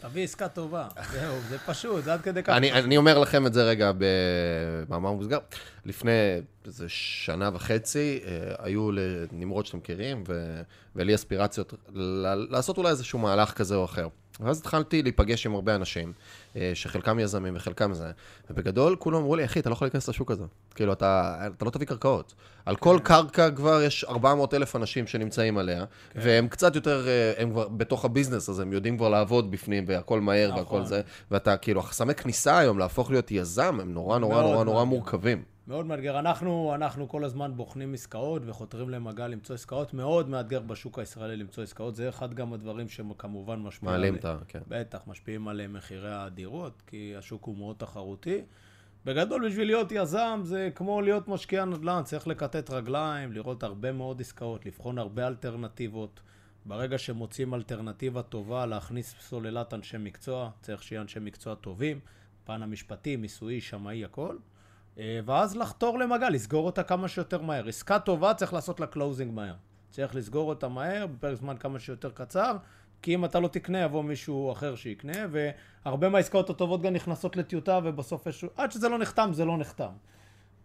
תביא 0.04 0.24
עסקה 0.24 0.48
טובה, 0.48 0.88
זהו, 1.12 1.36
זה 1.50 1.58
פשוט, 1.60 2.04
זה 2.04 2.14
עד 2.14 2.22
כדי 2.22 2.44
כך. 2.44 2.50
אני, 2.50 2.72
אני 2.72 2.98
אומר 2.98 3.20
לכם 3.20 3.48
את 3.48 3.54
זה 3.54 3.64
רגע 3.64 3.92
במאמר 3.98 5.12
מוסגר. 5.12 5.38
לפני 5.86 6.12
איזה 6.66 6.90
שנה 6.90 7.50
וחצי, 7.54 8.20
אה, 8.26 8.56
היו 8.60 8.90
לנמרוד 8.92 9.66
שאתם 9.66 9.78
מכירים. 9.78 10.24
ולי 10.96 11.16
אספירציות. 11.16 11.74
לעשות 12.50 12.78
אולי 12.78 12.90
איזשהו 12.90 13.20
מהלך 13.20 13.52
כזה 13.52 13.76
או 13.76 13.86
אחר. 13.86 14.08
ואז 14.40 14.60
התחלתי 14.60 15.04
להיפגש 15.04 15.46
עם 15.46 15.56
הרבה 15.56 15.75
אנשים, 15.75 16.13
אה, 16.56 16.72
שחלקם 16.74 17.20
יזמים 17.20 17.56
וחלקם 17.56 17.94
זה, 17.94 18.12
ובגדול 18.50 18.96
כולם 18.96 19.18
אמרו 19.18 19.36
לי, 19.36 19.46
אחי, 19.46 19.60
אתה 19.60 19.70
לא 19.70 19.74
יכול 19.74 19.86
להיכנס 19.86 20.10
לשוק 20.10 20.32
הזה. 20.32 20.44
כאילו, 20.75 20.94
אתה, 20.94 21.40
אתה 21.56 21.66
לא 21.66 21.70
תביא 21.70 21.88
קרקעות. 21.88 22.34
על 22.66 22.75
כל 22.75 23.00
קרקע 23.04 23.52
כבר 23.52 23.82
יש 23.82 24.04
400 24.04 24.54
אלף 24.54 24.75
אנשים 24.75 25.08
שנמצאים 25.08 25.58
עליה, 25.58 25.86
והם 26.16 26.48
קצת 26.48 26.75
יותר, 26.75 27.08
אה, 27.08 27.34
הם 27.38 27.52
כבר 27.52 27.68
בתוך 27.68 28.06
הביזנס, 28.06 28.50
אז 28.50 28.60
הם 28.60 28.74
יודעים 28.74 28.98
כבר 28.98 29.10
לעבוד 29.10 29.52
בפנים, 29.52 29.86
והכל 29.88 30.22
מהר 30.22 30.50
נכון. 30.52 30.60
והכל 30.60 30.86
זה, 30.86 31.02
ואתה, 31.32 31.58
כאילו, 31.58 31.80
החסמי 31.80 32.16
כניסה 32.16 32.58
היום 32.58 32.80
להפוך 32.80 33.12
להיות 33.12 33.32
יזם, 33.32 33.80
הם 33.82 33.94
נורא 33.94 34.20
נורא 34.20 34.42
נורא 34.42 34.63
נורא 34.63 34.63
מעניין. 34.63 34.88
מורכבים. 34.88 35.53
מאוד 35.67 35.86
מאתגר. 35.86 36.20
אנחנו, 36.20 36.72
אנחנו 36.75 37.10
כל 37.10 37.24
הזמן 37.24 37.51
בוחנים 37.55 37.93
עסקאות 37.93 38.41
וחותרים 38.46 38.89
למגע 38.89 39.27
למצוא 39.27 39.55
עסקאות. 39.55 39.93
מאוד 39.93 40.29
מאתגר 40.29 40.60
בשוק 40.60 41.00
הישראלי 41.00 41.36
למצוא 41.38 41.63
עסקאות. 41.63 41.96
זה 41.96 42.10
אחד 42.10 42.34
גם 42.34 42.53
הדברים 42.53 42.89
שכמובן 42.89 43.60
משפיעים 43.60 43.91
מעלים 43.93 44.13
על- 44.13 44.20
את 44.20 44.25
ה... 44.25 44.38
כן. 44.48 44.60
בטח, 44.67 45.00
משפיעים 45.08 45.48
על 45.48 45.67
מחירי 45.67 46.13
הדירות, 46.13 46.82
כי 46.88 47.13
השוק 47.17 47.46
הוא 47.46 47.58
מאוד 47.58 47.75
תחרותי. 47.75 48.41
בגדול, 49.05 49.48
בשביל 49.48 49.67
להיות 49.67 49.91
יזם 49.91 50.39
זה 50.43 50.70
כמו 50.75 51.01
להיות 51.01 51.27
משקיע 51.27 51.65
נדל"ן, 51.65 52.01
צריך 52.05 52.27
לכתת 52.28 52.70
רגליים, 52.70 53.32
לראות 53.32 53.63
הרבה 53.63 53.91
מאוד 53.91 54.22
עסקאות, 54.22 54.65
לבחון 54.65 54.98
הרבה 54.98 55.27
אלטרנטיבות. 55.27 56.22
ברגע 56.65 56.98
שמוצאים 56.98 57.53
אלטרנטיבה 57.53 58.22
טובה, 58.22 58.65
להכניס 58.65 59.15
סוללת 59.20 59.74
אנשי 59.74 59.98
מקצוע, 60.00 60.50
צריך 60.62 60.84
שיהיה 60.84 61.01
אנשי 61.01 61.20
מקצוע 61.20 61.55
טובים, 61.55 62.00
פן 62.43 62.63
המשפטי, 62.63 63.15
מיסויי, 63.15 63.62
שמאי, 63.62 64.05
הכל. 64.05 64.36
אה, 65.00 65.20
ואז 65.26 65.56
לחתור 65.58 66.00
למגע, 66.00 66.30
לסגור 66.30 66.66
אותה 66.66 66.84
כמה 66.84 67.08
שיותר 67.08 67.42
מהר. 67.42 67.68
עסקה 67.68 68.00
טובה 68.00 68.34
צריך 68.34 68.54
לעשות 68.54 68.80
לה 68.80 68.88
closing 68.88 69.34
מהר. 69.34 69.54
צריך 69.90 70.16
לסגור 70.16 70.50
אותה 70.50 70.68
מהר, 70.68 71.08
בפרק 71.08 71.36
זמן 71.36 71.58
כמה 71.58 71.80
שיותר 71.80 72.12
קצר, 72.12 72.58
כי 73.02 73.16
אם 73.16 73.26
אתה 73.26 73.40
לא 73.40 73.48
תקנה, 73.48 73.80
יבוא 73.80 74.04
מישהו 74.04 74.52
אחר 74.52 74.76
שיקנה, 74.76 75.26
והרבה 75.32 76.10
מהעסקאות 76.10 76.50
הטובות 76.50 76.82
גם 76.82 76.94
נכנסות 76.94 77.36
לטיוטה, 77.38 77.80
ובסוף 77.84 78.28
איזשהו... 78.28 78.50
עד 78.58 78.72
שזה 78.72 78.90
לא 78.90 79.00
נחתם, 79.00 79.30
זה 79.34 79.46
לא 79.46 79.58
נחתם. 79.58 79.92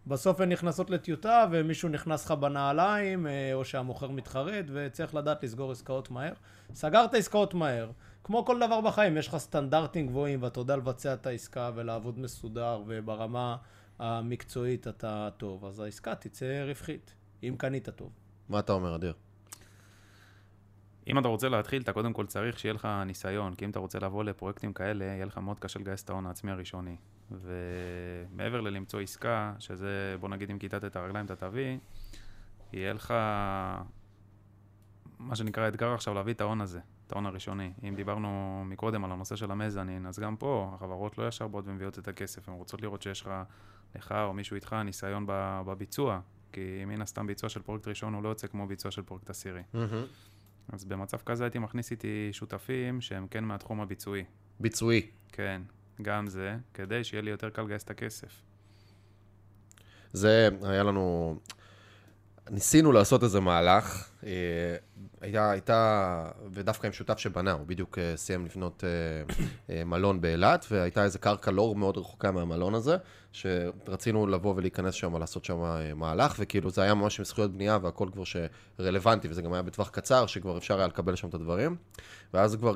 בסוף 0.07 0.41
הן 0.41 0.51
נכנסות 0.51 0.89
לטיוטה, 0.89 1.45
ומישהו 1.51 1.89
נכנס 1.89 2.25
לך 2.25 2.31
בנעליים, 2.31 3.27
אה, 3.27 3.53
או 3.53 3.65
שהמוכר 3.65 4.07
מתחרט, 4.07 4.65
וצריך 4.73 5.15
לדעת 5.15 5.43
לסגור 5.43 5.71
עסקאות 5.71 6.11
מהר. 6.11 6.33
סגרת 6.73 7.13
עסקאות 7.13 7.53
מהר. 7.53 7.91
כמו 8.23 8.45
כל 8.45 8.59
דבר 8.59 8.81
בחיים, 8.81 9.17
יש 9.17 9.27
לך 9.27 9.37
סטנדרטים 9.37 10.07
גבוהים, 10.07 10.43
ואתה 10.43 10.59
יודע 10.59 10.75
לבצע 10.75 11.13
את 11.13 11.27
העסקה 11.27 11.71
ולעבוד 11.75 12.19
מסודר, 12.19 12.81
וברמה 12.87 13.55
המקצועית 13.99 14.87
אתה 14.87 15.29
טוב, 15.37 15.65
אז 15.65 15.79
העסקה 15.79 16.15
תצא 16.15 16.63
רווחית, 16.67 17.15
אם 17.43 17.55
קנית 17.57 17.89
טוב. 17.89 18.11
מה 18.49 18.59
אתה 18.59 18.73
אומר, 18.73 18.95
אדיר? 18.95 19.13
אם 21.07 21.19
אתה 21.19 21.27
רוצה 21.27 21.49
להתחיל, 21.49 21.81
אתה 21.81 21.93
קודם 21.93 22.13
כל 22.13 22.25
צריך 22.25 22.59
שיהיה 22.59 22.73
לך 22.73 22.87
ניסיון, 23.05 23.55
כי 23.55 23.65
אם 23.65 23.69
אתה 23.69 23.79
רוצה 23.79 23.99
לבוא 23.99 24.23
לפרויקטים 24.23 24.73
כאלה, 24.73 25.05
יהיה 25.05 25.25
לך 25.25 25.37
מאוד 25.37 25.59
קשה 25.59 25.79
לגייס 25.79 26.03
את 26.03 26.09
ההון 26.09 26.25
העצמי 26.25 26.51
הראשוני. 26.51 26.95
ומעבר 27.31 28.61
ללמצוא 28.61 29.01
עסקה, 29.01 29.53
שזה, 29.59 30.15
בוא 30.19 30.29
נגיד, 30.29 30.49
אם 30.49 30.59
כיתת 30.59 30.85
את 30.85 30.95
הרגליים 30.95 31.25
אתה 31.25 31.35
תביא, 31.35 31.77
יהיה 32.73 32.93
לך, 32.93 33.13
מה 35.19 35.35
שנקרא, 35.35 35.67
אתגר 35.67 35.93
עכשיו 35.93 36.13
להביא 36.13 36.33
את 36.33 36.41
ההון 36.41 36.61
הזה, 36.61 36.79
ההון 37.11 37.25
הראשוני. 37.25 37.71
אם 37.87 37.95
דיברנו 37.95 38.63
מקודם 38.65 39.05
על 39.05 39.11
הנושא 39.11 39.35
של 39.35 39.51
המזנין, 39.51 40.05
אז 40.05 40.19
גם 40.19 40.35
פה 40.35 40.71
החברות 40.75 41.17
לא 41.17 41.27
ישר 41.27 41.47
באות 41.47 41.65
ומביאות 41.67 41.99
את 41.99 42.07
הכסף, 42.07 42.49
הן 42.49 42.55
רוצות 42.55 42.81
לראות 42.81 43.01
שיש 43.01 43.21
לך, 43.21 43.31
לך 43.95 44.11
או 44.11 44.33
מישהו 44.33 44.55
איתך 44.55 44.73
ניסיון 44.85 45.25
בביצוע, 45.65 46.19
כי 46.51 46.85
מן 46.87 47.01
הסתם 47.01 47.27
ביצוע 47.27 47.49
של 47.49 47.61
פרויקט 47.61 47.87
ראשון 47.87 48.13
הוא 48.13 48.23
לא 48.23 48.29
יוצא 48.29 48.47
כמו 48.47 48.67
ביצוע 48.67 48.91
של 48.91 49.01
פרויקט 49.01 49.29
עשירי. 49.29 49.61
אז 50.73 50.85
במצב 50.85 51.17
כזה 51.17 51.43
הייתי 51.43 51.59
מכניס 51.59 51.91
איתי 51.91 52.29
שותפים 52.31 53.01
שהם 53.01 53.27
כן 53.27 53.43
מהתחום 53.43 53.81
הביצועי. 53.81 54.23
ביצועי. 54.59 55.09
כן, 55.31 55.61
גם 56.01 56.27
זה, 56.27 56.57
כדי 56.73 57.03
שיהיה 57.03 57.21
לי 57.21 57.31
יותר 57.31 57.49
קל 57.49 57.61
לגייס 57.61 57.83
את 57.83 57.89
הכסף. 57.89 58.41
זה, 60.13 60.49
היה 60.63 60.83
לנו... 60.83 61.35
ניסינו 62.49 62.91
לעשות 62.91 63.23
איזה 63.23 63.39
מהלך, 63.39 64.09
אה, 64.23 64.75
הייתה, 65.21 65.51
הייתה, 65.51 66.25
ודווקא 66.51 66.87
עם 66.87 66.93
שותף 66.93 67.17
שבנה, 67.17 67.51
הוא 67.51 67.67
בדיוק 67.67 67.97
אה, 67.97 68.17
סיים 68.17 68.45
לבנות 68.45 68.83
אה, 68.83 69.35
אה, 69.75 69.83
מלון 69.83 70.21
באילת, 70.21 70.65
והייתה 70.71 71.03
איזה 71.03 71.19
קרקע 71.19 71.51
לא 71.51 71.73
מאוד 71.77 71.97
רחוקה 71.97 72.31
מהמלון 72.31 72.75
הזה, 72.75 72.97
שרצינו 73.31 74.27
לבוא 74.27 74.53
ולהיכנס 74.57 74.93
שם, 74.93 75.17
לעשות 75.17 75.45
שם 75.45 75.57
מהלך, 75.95 76.35
וכאילו 76.39 76.69
זה 76.69 76.81
היה 76.81 76.93
ממש 76.93 77.19
עם 77.19 77.25
זכויות 77.25 77.53
בנייה 77.53 77.77
והכל 77.81 78.07
כבר 78.13 78.23
שרלוונטי, 78.23 79.27
וזה 79.27 79.41
גם 79.41 79.53
היה 79.53 79.61
בטווח 79.61 79.89
קצר, 79.89 80.25
שכבר 80.25 80.57
אפשר 80.57 80.77
היה 80.77 80.87
לקבל 80.87 81.15
שם 81.15 81.29
את 81.29 81.33
הדברים. 81.33 81.75
ואז 82.33 82.55
כבר 82.55 82.75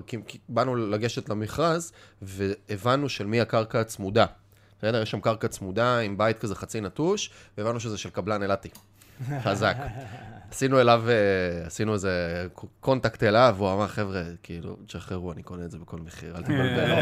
באנו 0.49 0.75
לגשת 0.75 1.29
למכרז, 1.29 1.91
והבנו 2.21 3.09
של 3.09 3.25
מי 3.25 3.41
הקרקע 3.41 3.79
הצמודה. 3.79 4.25
בסדר? 4.77 5.01
יש 5.01 5.11
שם 5.11 5.21
קרקע 5.21 5.47
צמודה 5.47 5.99
עם 5.99 6.17
בית 6.17 6.39
כזה 6.39 6.55
חצי 6.55 6.81
נטוש, 6.81 7.29
והבנו 7.57 7.79
שזה 7.79 7.97
של 7.97 8.09
קבלן 8.09 8.43
אילתי. 8.43 8.69
חזק. 9.43 9.77
עשינו 10.53 10.81
אליו, 10.81 11.03
אה, 11.09 11.13
עשינו 11.67 11.93
איזה 11.93 12.45
קונטקט 12.79 13.23
אליו, 13.23 13.55
והוא 13.57 13.73
אמר, 13.73 13.87
חבר'ה, 13.87 14.21
כאילו, 14.43 14.77
תשחררו, 14.87 15.31
אני 15.31 15.43
קונה 15.43 15.65
את 15.65 15.71
זה 15.71 15.77
בכל 15.77 15.97
מחיר, 15.97 16.35
אל 16.37 16.41
תבלבלו. 16.43 16.93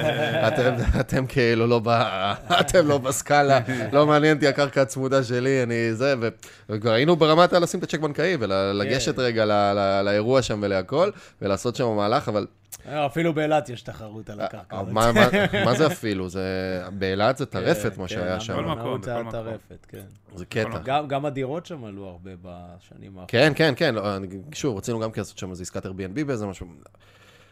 אתם, 0.47 0.75
אתם 0.99 1.25
כאילו 1.27 1.67
לא 1.67 1.79
ב... 1.83 1.87
אתם 2.59 2.87
לא 2.87 2.97
בסקאלה, 2.97 3.59
לא 3.91 4.07
מעניין 4.07 4.35
אותי 4.35 4.47
הקרקע 4.47 4.81
הצמודה 4.81 5.23
שלי, 5.23 5.63
אני 5.63 5.93
זה, 5.93 6.15
ו- 6.21 6.27
וכבר 6.69 6.91
היינו 6.91 7.15
ברמת 7.15 7.53
לשים 7.53 7.79
את 7.79 7.83
הצ'ק 7.83 7.99
בנקאי, 7.99 8.37
ולגשת 8.39 9.19
רגע 9.19 9.45
ל- 9.45 9.51
ל- 9.51 10.01
לאירוע 10.05 10.41
שם 10.41 10.59
ולהכל, 10.63 11.09
ולעשות 11.41 11.75
שם 11.75 11.95
מהלך, 11.95 12.27
אבל 12.29 12.47
אה, 12.87 13.05
אפילו 13.05 13.33
באילת 13.33 13.69
יש 13.69 13.81
תחרות 13.81 14.29
על 14.29 14.41
הקרקע. 14.41 14.75
אה, 14.77 14.83
מה, 14.83 15.11
מה, 15.11 15.27
מה 15.65 15.73
זה 15.73 15.87
אפילו? 15.87 16.29
זה, 16.29 16.41
באילת 16.93 17.37
זה 17.37 17.45
טרפת, 17.45 17.97
מה 17.97 18.07
כן, 18.07 18.13
שהיה 18.13 18.39
שם. 18.39 18.53
בכל 18.53 18.63
מקום, 18.65 19.01
בכל 19.01 19.11
מקום. 19.19 19.31
טרפת, 19.31 19.85
כן. 19.87 20.01
זה 20.35 20.45
קטע. 20.45 20.77
גם- 20.83 21.07
גם 21.07 21.25
הדירות 21.25 21.65
שם 21.65 21.83
עלו 21.85 22.05
הרבה 22.07 22.31
בשנים 22.41 23.11
האחרונות. 23.11 23.29
כן, 23.41 23.53
כן, 23.55 23.73
כן, 23.77 23.95
לא, 23.95 24.15
אני- 24.15 24.27
שוב, 24.53 24.77
רצינו 24.77 24.99
גם 24.99 25.11
כן 25.11 25.21
לעשות 25.21 25.37
שם 25.37 25.49
איזה 25.49 25.63
עסקת 25.63 25.85
Airbnb 25.85 26.23
באיזה 26.25 26.45
משהו. 26.45 26.67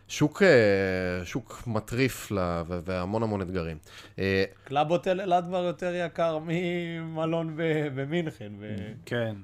שוק, 0.08 0.43
אה, 0.43 1.25
שוק 1.25 1.63
מטריף 1.67 2.32
לה, 2.32 2.63
והמון 2.67 3.23
המון 3.23 3.41
אתגרים. 3.41 3.78
אה, 4.19 4.43
קלאב 4.63 4.91
הוטל 4.91 5.21
אילת 5.21 5.43
כבר 5.43 5.63
יותר 5.63 5.91
יקר 5.95 6.39
ממלון 6.41 7.54
במינכן. 7.95 8.52
ו- 8.60 8.75
כן. 9.06 9.36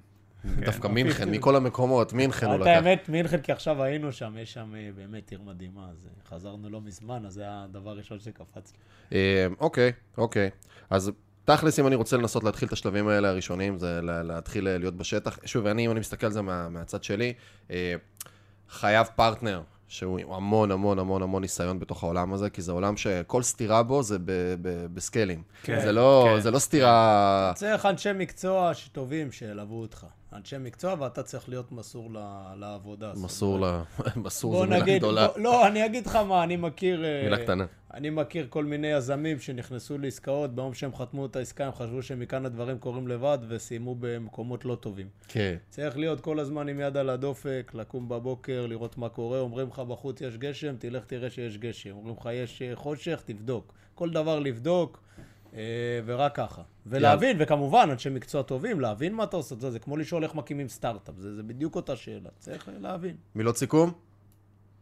דווקא 0.66 0.88
מינכן, 0.88 1.30
מכל 1.32 1.56
המקומות, 1.56 2.14
מינכן 2.14 2.46
הוא 2.46 2.56
לקח. 2.56 2.68
האמת, 2.68 3.10
מינכן, 3.10 3.42
כי 3.42 3.52
עכשיו 3.52 3.84
היינו 3.84 4.12
שם, 4.12 4.38
יש 4.38 4.54
שם 4.54 4.76
אה, 4.76 4.90
באמת 4.96 5.32
עיר 5.32 5.42
מדהימה, 5.42 5.88
אז 5.92 6.08
חזרנו 6.30 6.70
לא 6.70 6.82
מזמן, 6.82 7.26
אז 7.26 7.34
זה 7.34 7.44
הדבר 7.48 7.90
הראשון 7.90 8.20
שקפץ 8.20 8.74
לי. 9.12 9.18
אוקיי, 9.60 9.92
אוקיי. 10.18 10.50
אז 10.90 11.12
תכלס, 11.46 11.80
אם 11.80 11.88
אני 11.88 11.96
רוצה 11.96 12.18
לנסות 12.18 12.44
להתחיל 12.44 12.68
את 12.68 12.74
השלבים 12.74 13.08
האלה 13.08 13.30
הראשונים, 13.30 13.80
זה 13.80 14.00
לה- 14.02 14.24
להתחיל 14.24 14.68
אה, 14.68 14.78
להיות 14.78 14.96
בשטח. 14.96 15.38
שוב, 15.46 15.66
אני, 15.68 15.86
אם 15.86 15.92
אני 15.92 16.00
מסתכל 16.00 16.26
על 16.26 16.32
זה 16.32 16.42
מה, 16.42 16.70
מהצד 16.70 17.04
שלי, 17.04 17.34
אה, 17.72 17.96
חייב 18.70 19.08
פרטנר. 19.16 19.62
שהוא 19.88 20.20
עם 20.20 20.32
המון 20.32 20.72
המון 20.72 21.00
המון 21.00 21.22
המון 21.22 21.42
ניסיון 21.42 21.80
בתוך 21.80 22.04
העולם 22.04 22.34
הזה, 22.34 22.50
כי 22.50 22.62
זה 22.62 22.72
עולם 22.72 22.98
שכל 22.98 23.42
סתירה 23.44 23.84
בו 23.84 24.04
זה 24.04 24.20
ב- 24.20 24.26
ב- 24.62 24.86
בסקיילים. 24.94 25.44
כן, 25.64 25.80
זה, 25.82 25.92
לא, 25.92 26.28
כן. 26.36 26.42
זה 26.42 26.52
לא 26.52 26.60
סתירה... 26.60 27.52
צריך 27.56 27.86
אנשי 27.86 28.10
מקצוע 28.16 28.74
שטובים 28.74 29.32
שילוו 29.32 29.82
אותך. 29.82 30.06
אנשי 30.36 30.56
מקצוע, 30.60 30.96
ואתה 31.00 31.24
צריך 31.24 31.50
להיות 31.50 31.72
מסור 31.72 32.10
ל- 32.14 32.54
לעבודה. 32.60 33.14
מסור 33.16 33.60
ל... 33.60 33.82
מסור 34.26 34.60
זה 34.60 34.66
מילה 34.80 34.98
גדולה. 34.98 35.28
בוא- 35.28 35.40
לא, 35.40 35.68
אני 35.68 35.86
אגיד 35.86 36.06
לך 36.06 36.16
מה, 36.16 36.44
אני 36.44 36.56
מכיר... 36.56 37.06
אה, 37.06 37.22
מילה 37.24 37.38
קטנה. 37.38 37.66
אני 37.94 38.10
מכיר 38.10 38.48
כל 38.50 38.66
מיני 38.66 38.88
יזמים 38.88 39.40
שנכנסו 39.40 39.98
לעסקאות, 39.98 40.56
ביום 40.56 40.74
שהם 40.74 40.96
חתמו 40.96 41.26
את 41.26 41.36
העסקה, 41.36 41.66
הם 41.66 41.72
חשבו 41.72 42.02
שמכאן 42.02 42.46
הדברים 42.46 42.78
קורים 42.80 43.08
לבד, 43.08 43.38
וסיימו 43.48 43.96
במקומות 44.00 44.66
לא 44.66 44.76
טובים. 44.76 45.08
כן. 45.28 45.56
צריך 45.70 45.98
להיות 45.98 46.22
כל 46.22 46.40
הזמן 46.40 46.68
עם 46.70 46.80
יד 46.80 46.98
על 46.98 47.10
הדופק, 47.10 47.72
לקום 47.76 48.10
בבוקר, 48.10 48.66
לראות 48.70 48.98
מה 48.98 49.10
קורה. 49.10 49.40
אומרים 49.40 49.68
לך 49.68 49.80
בחוץ 49.80 50.22
יש 50.22 50.38
גשם, 50.38 50.76
תלך 50.80 51.06
תראה 51.06 51.30
שיש 51.30 51.58
גשם. 51.58 51.92
אומרים 51.92 52.16
לך 52.20 52.30
יש 52.34 52.62
אה, 52.62 52.76
חושך, 52.76 53.22
תבדוק. 53.26 53.74
כל 53.96 54.10
דבר 54.10 54.40
לבדוק, 54.40 55.04
ורק 56.06 56.36
ככה. 56.36 56.62
ולהבין, 56.86 57.38
וכמובן, 57.40 57.88
אנשי 57.92 58.10
מקצוע 58.10 58.42
טובים, 58.42 58.80
להבין 58.80 59.14
מה 59.14 59.24
אתה 59.24 59.38
עושה. 59.38 59.56
זה, 59.56 59.72
זה 59.72 59.80
כמו 59.80 59.98
לשאול 59.98 60.24
איך 60.24 60.36
מקימים 60.36 60.70
סטארט-אפ, 60.70 61.16
זה, 61.18 61.36
זה 61.36 61.44
בדיוק 61.44 61.76
אותה 61.76 61.96
שאלה. 61.96 62.30
צריך 62.40 62.70
להבין. 62.82 63.16
מילות 63.36 63.58
סיכום? 63.58 63.94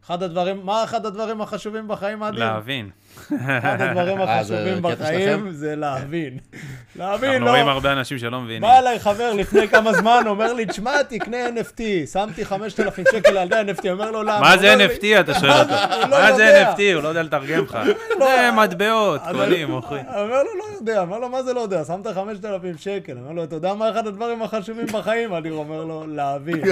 אחד 0.06 0.22
הדברים, 0.22 0.60
מה 0.64 0.84
אחד 0.84 1.06
הדברים 1.06 1.40
החשובים 1.40 1.88
בחיים, 1.88 2.22
אדיר? 2.22 2.40
להבין. 2.40 2.90
אחד 3.26 3.76
הדברים 3.80 4.20
אה, 4.20 4.38
החשובים 4.38 4.82
בחיים? 4.82 5.50
זה 5.50 5.76
להבין. 5.76 6.38
להבין, 6.96 7.30
אנחנו 7.30 7.46
לא... 7.46 7.50
רואים 7.50 7.68
הרבה 7.68 7.92
אנשים 7.92 8.18
שלא 8.18 8.40
מבינים. 8.40 8.62
בא 8.62 8.78
אליי 8.78 8.98
חבר 8.98 9.32
לפני 9.32 9.68
כמה 9.68 9.92
זמן, 9.92 10.22
אומר 10.26 10.52
לי, 10.52 10.66
תשמע, 10.66 11.02
תקנה 11.02 11.36
NFT, 11.48 11.82
שמתי 12.12 12.44
5,000 12.44 13.04
שקל 13.12 13.36
על 13.36 13.48
NFT, 13.48 13.88
אומר 13.90 14.10
לו, 14.10 14.22
למה? 14.22 14.40
מה 14.40 14.58
זה 14.58 14.74
NFT, 14.74 15.20
אתה 15.20 15.34
שואל 15.34 15.50
אותו. 15.50 15.74
הוא 15.74 16.00
לא 16.00 16.08
מה 16.08 16.32
זה. 16.32 16.72
NFT? 16.72 16.80
הוא 16.94 17.02
לא 17.02 17.08
יודע 17.08 17.22
לתרגם 17.22 17.64
לך. 17.64 17.78
זה 18.18 18.50
מטבעות, 18.56 19.20
קונים, 19.32 19.70
מוכרים. 19.70 20.06
אומר 20.06 20.42
לו, 20.42 20.50
לא 20.58 20.64
יודע, 20.80 21.00
אומר 21.00 21.18
לו, 21.18 21.28
מה 21.28 21.42
זה 21.42 21.52
לא 21.52 21.60
יודע? 21.60 21.84
שמת 21.84 22.06
5,000 22.06 22.78
שקל. 22.78 23.16
אומר 23.18 23.32
לו, 23.32 23.44
אתה 23.44 23.56
יודע 23.56 23.74
מה 23.74 23.90
אחד 23.90 24.06
הדברים 24.06 24.42
החשובים 24.42 24.86
בחיים? 24.86 25.34
אני 25.34 25.50
אומר 25.50 25.84
לו, 25.84 26.06
להבין. 26.06 26.62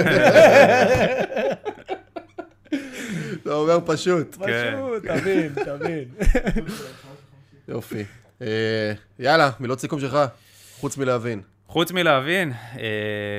זה 3.43 3.53
אומר 3.53 3.79
פשוט. 3.85 4.35
פשוט, 4.35 5.03
תבין, 5.05 5.53
תבין. 5.65 6.03
יופי. 7.67 8.03
אה, 8.41 8.93
יאללה, 9.19 9.49
מילות 9.59 9.79
סיכום 9.79 9.99
שלך, 9.99 10.17
חוץ 10.79 10.97
מלהבין. 10.97 11.41
חוץ 11.67 11.91
מלהבין, 11.91 12.51
אה, 12.79 12.85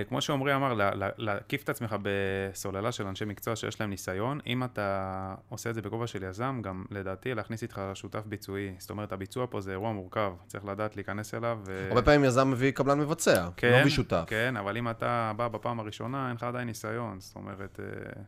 כמו 0.09 0.21
שעמרי 0.21 0.55
אמר, 0.55 0.75
לה- 0.75 0.95
לה- 0.95 1.09
להקיף 1.17 1.63
את 1.65 1.69
עצמך 1.69 1.97
בסוללה 2.03 2.93
של 2.93 3.07
אנשי 3.07 3.25
מקצוע 3.25 3.57
שיש 3.57 3.81
להם 3.81 3.91
ניסיון. 3.91 4.41
אם 4.47 4.65
אתה 4.65 5.05
עושה 5.49 5.71
את 5.71 5.75
זה 5.75 5.83
בכובע 5.83 6.07
של 6.07 6.23
יזם, 6.23 6.61
גם 6.65 6.85
לדעתי 6.91 7.35
להכניס 7.35 7.63
איתך 7.63 7.81
שותף 7.95 8.23
ביצועי. 8.27 8.75
זאת 8.79 8.91
אומרת, 8.91 9.13
הביצוע 9.13 9.47
פה 9.51 9.61
זה 9.61 9.71
אירוע 9.71 9.93
מורכב, 9.93 10.33
צריך 10.47 10.65
לדעת 10.65 10.97
להיכנס 10.97 11.35
אליו. 11.35 11.59
ו... 11.67 11.87
הרבה 11.89 12.03
פעמים 12.03 12.25
יזם 12.25 12.51
מביא 12.51 12.71
קבלן 12.71 12.99
מבצע, 12.99 13.49
לא 13.63 13.81
מביא 13.81 13.91
שותף. 13.91 14.25
כן, 14.27 14.57
אבל 14.57 14.77
אם 14.77 14.91
אתה 14.91 15.33
בא 15.37 15.49
בפעם 15.49 15.81
הראשונה, 15.81 16.29
אין 16.29 16.37
לך 16.37 16.43
עדיין 16.43 16.67
ניסיון. 16.67 17.17
זאת 17.21 17.37
אומרת, 17.37 17.81
אה, 17.83 18.23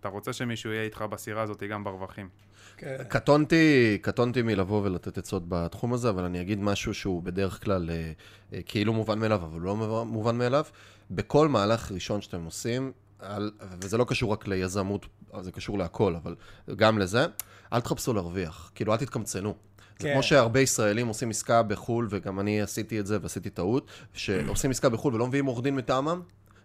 אתה 0.00 0.08
רוצה 0.08 0.32
שמישהו 0.32 0.70
יהיה 0.70 0.82
איתך 0.82 1.02
בסירה 1.02 1.42
הזאת 1.42 1.62
גם 1.62 1.84
ברווחים. 1.84 2.28
כן. 2.76 2.96
קטונתי, 3.08 3.98
קטונתי 4.02 4.42
מלבוא 4.42 4.82
ולתת 4.84 5.18
עצות 5.18 5.42
בתחום 5.48 5.92
הזה, 5.92 6.10
אבל 6.10 6.24
אני 6.24 6.40
אגיד 6.40 6.60
משהו 6.60 6.94
שהוא 6.94 7.22
בדרך 7.22 7.64
כלל 7.64 7.90
אה, 7.90 8.12
אה, 8.52 8.60
כאילו 8.66 8.92
מובן 8.92 9.18
מאליו, 9.18 9.42
אבל 9.44 9.60
לא 9.60 9.76
מובן- 10.06 10.38
מאליו. 10.38 10.64
בכל 11.10 11.48
מהלך 11.48 11.92
ראשון 11.92 12.20
שאתם 12.20 12.44
עושים, 12.44 12.92
על, 13.18 13.50
וזה 13.82 13.98
לא 13.98 14.04
קשור 14.04 14.32
רק 14.32 14.48
ליזמות, 14.48 15.06
זה 15.40 15.52
קשור 15.52 15.78
להכל, 15.78 16.14
אבל 16.16 16.34
גם 16.76 16.98
לזה, 16.98 17.26
אל 17.72 17.80
תחפשו 17.80 18.12
להרוויח. 18.14 18.70
כאילו, 18.74 18.92
אל 18.92 18.98
תתקמצנו. 18.98 19.54
זה 19.98 20.08
כן. 20.08 20.12
כמו 20.12 20.22
שהרבה 20.22 20.60
ישראלים 20.60 21.06
עושים 21.06 21.30
עסקה 21.30 21.62
בחו"ל, 21.62 22.08
וגם 22.10 22.40
אני 22.40 22.62
עשיתי 22.62 23.00
את 23.00 23.06
זה 23.06 23.18
ועשיתי 23.22 23.50
טעות, 23.50 23.86
שעושים 24.12 24.70
עסקה 24.70 24.88
בחו"ל 24.88 25.14
ולא 25.14 25.26
מביאים 25.26 25.46
עורך 25.46 25.62
דין 25.62 25.76
מטעמם, 25.76 26.20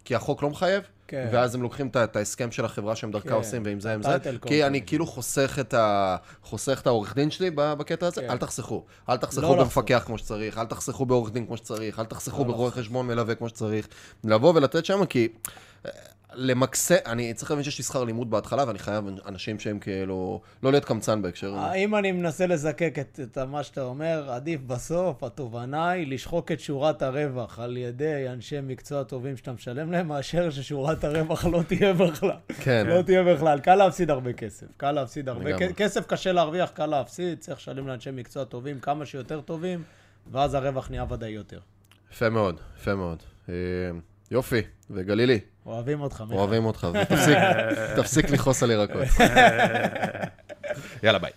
כי 0.05 0.15
החוק 0.15 0.43
לא 0.43 0.49
מחייב, 0.49 0.83
כן. 1.07 1.29
ואז 1.31 1.55
הם 1.55 1.61
לוקחים 1.61 1.87
את 1.87 2.15
ההסכם 2.15 2.51
של 2.51 2.65
החברה 2.65 2.95
שהם 2.95 3.11
דרכה 3.11 3.29
כן. 3.29 3.33
עושים, 3.35 3.63
ועם 3.65 3.79
זה 3.79 3.93
עם 3.93 4.03
זה, 4.03 4.17
כי. 4.45 4.65
אני 4.65 4.85
כאילו 4.85 5.07
חוסך 5.07 5.57
את 5.59 5.73
ה... 5.73 6.15
חוסך 6.43 6.79
את 6.81 6.87
העורך 6.87 7.15
דין 7.15 7.31
שלי 7.31 7.51
בקטע 7.55 8.07
הזה, 8.07 8.21
כן. 8.21 8.29
אל 8.29 8.37
תחסכו. 8.37 8.85
אל 9.09 9.17
תחסכו 9.17 9.41
לא 9.41 9.63
במפקח 9.63 10.03
כמו 10.05 10.17
שצריך, 10.17 10.57
אל 10.57 10.65
תחסכו 10.65 11.05
בעורך 11.05 11.31
דין 11.31 11.45
כמו 11.45 11.57
שצריך, 11.57 11.99
אל 11.99 12.05
תחסכו 12.05 12.37
לא 12.37 12.43
ברואה 12.43 12.71
חשבון 12.71 13.07
מלווה 13.07 13.35
כמו 13.35 13.49
שצריך. 13.49 13.87
לבוא 14.23 14.53
ולתת 14.55 14.85
שם, 14.85 15.05
כי... 15.05 15.27
למקסם, 16.33 16.95
אני 17.05 17.33
צריך 17.33 17.51
להבין 17.51 17.63
שיש 17.63 17.77
לי 17.77 17.83
שכר 17.83 18.03
לימוד 18.03 18.29
בהתחלה, 18.31 18.63
ואני 18.67 18.79
חייב 18.79 19.05
אנשים 19.27 19.59
שהם 19.59 19.79
כאילו... 19.79 20.41
לא 20.63 20.71
להיות 20.71 20.85
קמצן 20.85 21.21
בהקשר 21.21 21.55
הזה. 21.55 21.73
אם 21.73 21.95
אני 21.95 22.11
מנסה 22.11 22.47
לזקק 22.47 22.95
את, 22.99 23.19
את 23.23 23.37
מה 23.37 23.63
שאתה 23.63 23.83
אומר, 23.83 24.31
עדיף 24.31 24.61
בסוף, 24.61 25.23
התובנה 25.23 25.89
היא 25.89 26.07
לשחוק 26.13 26.51
את 26.51 26.59
שורת 26.59 27.01
הרווח 27.01 27.59
על 27.59 27.77
ידי 27.77 28.25
אנשי 28.29 28.61
מקצוע 28.63 29.03
טובים 29.03 29.37
שאתה 29.37 29.51
משלם 29.51 29.91
להם, 29.91 30.07
מאשר 30.07 30.49
ששורת 30.49 31.03
הרווח 31.03 31.45
לא 31.45 31.61
תהיה 31.67 31.93
בכלל. 31.93 32.31
כן. 32.61 32.87
לא 32.87 33.01
תהיה 33.01 33.23
בכלל. 33.23 33.59
קל 33.59 33.75
להפסיד 33.75 34.09
הרבה 34.09 34.33
כסף. 34.33 34.67
קל 34.77 34.91
להפסיד 34.91 35.29
הרבה. 35.29 35.57
כ- 35.57 35.75
כסף 35.75 36.05
קשה 36.07 36.31
להרוויח, 36.31 36.69
קל 36.69 36.85
להפסיד, 36.85 37.39
צריך 37.39 37.57
לשלם 37.59 37.87
לאנשי 37.87 38.11
מקצוע 38.11 38.43
טובים 38.43 38.79
כמה 38.79 39.05
שיותר 39.05 39.41
טובים, 39.41 39.83
ואז 40.31 40.53
הרווח 40.53 40.89
נהיה 40.89 41.05
ודאי 41.09 41.29
יותר. 41.29 41.59
יפה 42.11 42.29
מאוד, 42.29 42.59
יפה 42.77 42.95
מאוד. 42.95 43.17
אה, 43.49 43.53
יופי, 44.31 44.61
וגלילי, 44.89 45.39
אוהבים 45.65 46.01
אותך, 46.01 46.21
מיכאל. 46.21 46.37
אוהבים 46.37 46.65
אותך, 46.65 46.87
ותפסיק 46.93 47.37
תפסיק 47.97 48.29
לכעוס 48.29 48.63
על 48.63 48.71
ירקות. 48.71 49.03
יאללה, 51.03 51.19
ביי. 51.19 51.31